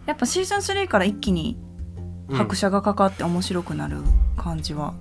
[0.05, 1.57] やっぱシーズン3から一気に
[2.29, 3.97] うん拍車がかかって面白くなる
[4.37, 4.93] 感じは、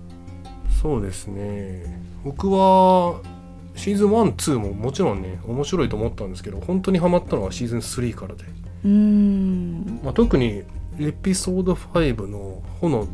[0.83, 2.01] そうですね。
[2.25, 3.21] 僕は
[3.77, 8.45] シーズン12ももちろんね面白いと思ったんですけど本当にハマったのはシーズン3からで、
[8.85, 10.01] うーん。
[10.03, 10.65] まあ、特に
[10.99, 13.07] エピソード5の炎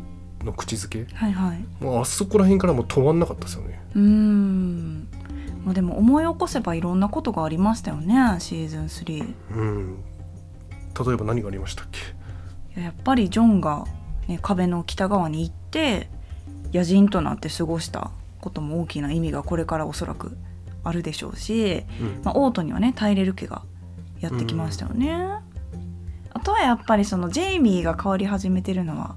[0.43, 1.05] の口づけ。
[1.13, 1.83] はいはい。
[1.83, 3.79] もうあそこら辺からもう止まんなかったですよね。
[3.95, 5.07] うーん。
[5.63, 9.97] まあでも思い起こせばいろんなことがありましたよねシーズン3いうん。
[11.05, 11.87] 例えば何がありましたっ
[12.73, 12.79] け？
[12.79, 13.85] ややっぱりジョンが、
[14.27, 16.09] ね、壁の北側に行って
[16.73, 18.11] 野人となって過ごした
[18.41, 20.37] ことも大きな意味がこれからおそらく
[20.83, 22.21] あるでしょうし、うん。
[22.23, 23.63] まあ、オートにはねタイレル家が
[24.19, 25.11] やってきましたよね、
[26.31, 29.15] あとはやっぱりそのジェイミーが変わり始めてるのは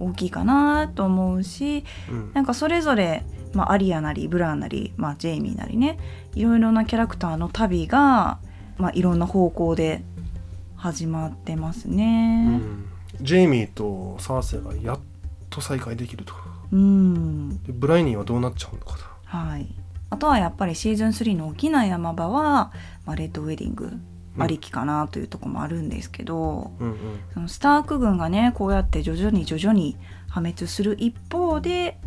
[0.00, 2.32] 大きいかなと思うしうん。
[2.32, 5.98] なんかそれぞれ、まあ、アリアなりブラーンなり、まあ、ジェイミーなりね
[6.34, 8.38] いろいろなキャラクターの旅が、
[8.78, 10.02] まあ、いろんな方向で
[10.76, 12.56] 始まってますうね。
[12.56, 12.86] ん。
[13.20, 15.00] ジェイミーとサーセイがやっ
[15.50, 16.34] と再会できると
[16.72, 19.66] うん、でブライニーはどうなっちゃうのかとはい、
[20.10, 22.72] あとはやっぱりシーズン3の大きな山場は、
[23.06, 23.92] まあ、レッドウェディング
[24.38, 26.98] ありきかなというところもあるんですけど、うんうん。
[27.34, 29.96] そのスターク軍がねこうやって徐々に徐々に
[30.28, 31.98] 破滅する一方で、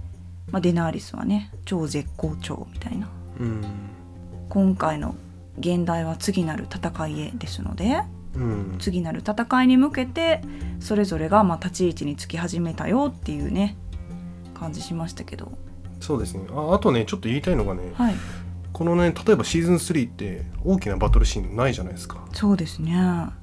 [0.52, 3.10] まあ、デナーリスはね超絶好調みたいな。
[3.40, 3.62] うん。
[4.50, 5.16] 今回の
[5.60, 8.02] 現代は次なる戦いへですので
[8.36, 8.76] うん。
[8.80, 10.42] 次なる戦いに向けて
[10.80, 13.78] それぞれがまあ立ち位置につき始めたよっていうね
[14.56, 15.52] 感じしましたけど。
[16.00, 16.46] そうですね。
[16.52, 18.16] ああとねちょっと言いたいのがねはい。
[18.74, 22.26] このね例えばシーズン3って大きなバトルシーンないじゃないですか。
[22.34, 22.94] そうですね。
[22.94, 23.34] な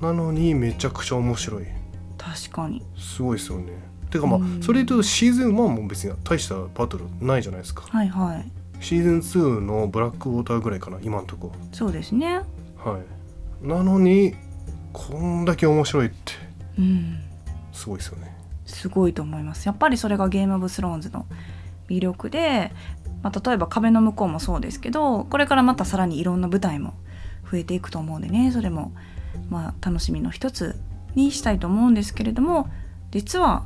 [0.00, 1.64] のにめちゃくちゃ面白い。
[2.16, 2.82] 確かに。
[2.96, 3.72] すごいですよね。
[4.10, 4.62] てかまあうん。
[4.62, 7.82] それで言うとシーズン1も別に大したバトルないじゃないですか。
[7.88, 8.50] はいはい。
[8.80, 11.52] シーズン2のブラックウォーターぐらいかな今んとこ。
[11.72, 12.40] そうですね。
[12.76, 13.00] は
[13.62, 13.66] い。
[13.66, 14.34] なのに
[14.92, 16.32] こんだけ面白いって
[16.78, 17.18] うん。
[17.72, 18.37] すごいですよね
[18.68, 19.66] すごいと思います。
[19.66, 21.26] やっぱりそれがゲームオブスローンズの
[21.88, 22.72] 魅力で、
[23.22, 26.94] まあ、例えば壁の向こうもそうですけどこれからまたさらにいろんな舞台も
[27.50, 28.52] 増えていくと思うんでね。
[28.52, 28.92] それも
[29.48, 30.78] まあ楽しみの一つ
[31.14, 32.68] にしたいと思うんですけれども
[33.10, 33.64] 実は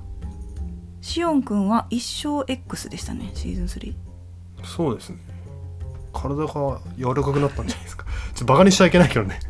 [1.01, 3.33] シオンくんは一生 X でしたね。
[3.35, 3.95] シーズン3
[4.65, 5.19] そうですね。
[6.13, 8.05] 体が柔らかくなったんじゃないですか。
[8.05, 9.41] ちょっとバカにしちゃいけないけどね。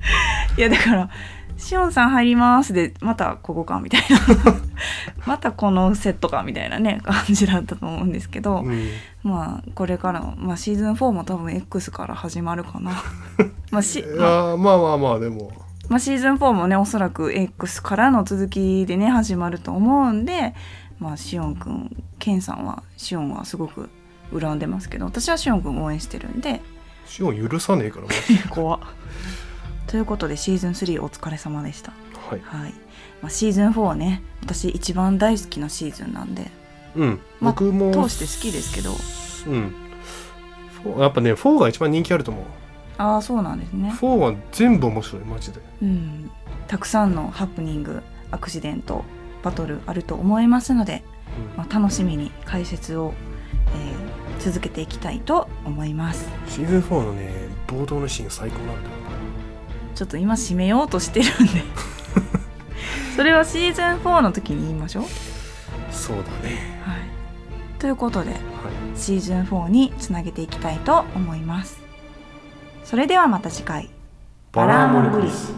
[0.56, 1.10] いやだから
[1.62, 4.18] 「シオンさん入ります」でまたここかみたいな。
[5.24, 8.88] またこのセットかみたいなね感じだったと思うんですけど、うん。
[9.22, 12.90] まあこれからの、まあ、シーズン4も多分 X から始まるかな。
[13.70, 15.52] まあし、まあーまあまあまあでも。
[15.88, 20.54] まあ、シーズン4もねおそらく X からの続きでね始まると思うんで
[20.98, 23.90] まあシオンくんケンさんはシオンはすごく
[24.32, 26.60] 恨んでますけど私はシオンくん応援してるんで。
[27.06, 28.48] シオン許さねえからマジで。
[28.50, 28.80] 怖っ
[29.86, 31.92] ということでシーズン3お疲れ様でした。
[32.30, 32.40] はい。
[32.40, 32.74] はい、
[33.20, 36.50] まあ、シーズン4ね私一番大好きなシーズンなんで。
[36.96, 37.20] うん。
[37.40, 38.94] まあ僕も通して好きですけど。
[39.46, 39.56] う
[40.98, 41.00] ん。
[41.00, 42.44] やっぱね4が一番人気あると思う。
[42.98, 43.90] ああそうなんですね。
[43.90, 45.60] 4は全部面白いマジで。
[45.82, 46.30] うん。
[46.68, 49.04] たくさんのハプニングアクシデント
[49.42, 51.02] バトルあると思いますので、
[51.54, 51.56] うん。
[51.58, 53.14] まあ、楽しみに解説を、
[53.74, 54.12] えー
[54.42, 56.28] 続けていきたいと思います。
[56.48, 57.30] シーズン4のね
[57.68, 59.01] 冒頭のシーン最高なんだよ
[59.94, 61.62] ちょっと今締めようとしてるんで。
[63.16, 65.04] それはシーズン4の時に言いましょう。
[65.90, 66.80] そうだね。
[66.84, 66.98] はい。
[67.78, 68.40] ということではい。
[68.94, 71.80] シーズン4につなげていきたいと思います。
[72.84, 73.90] それではまた次回。
[74.52, 75.52] バラーモリクリス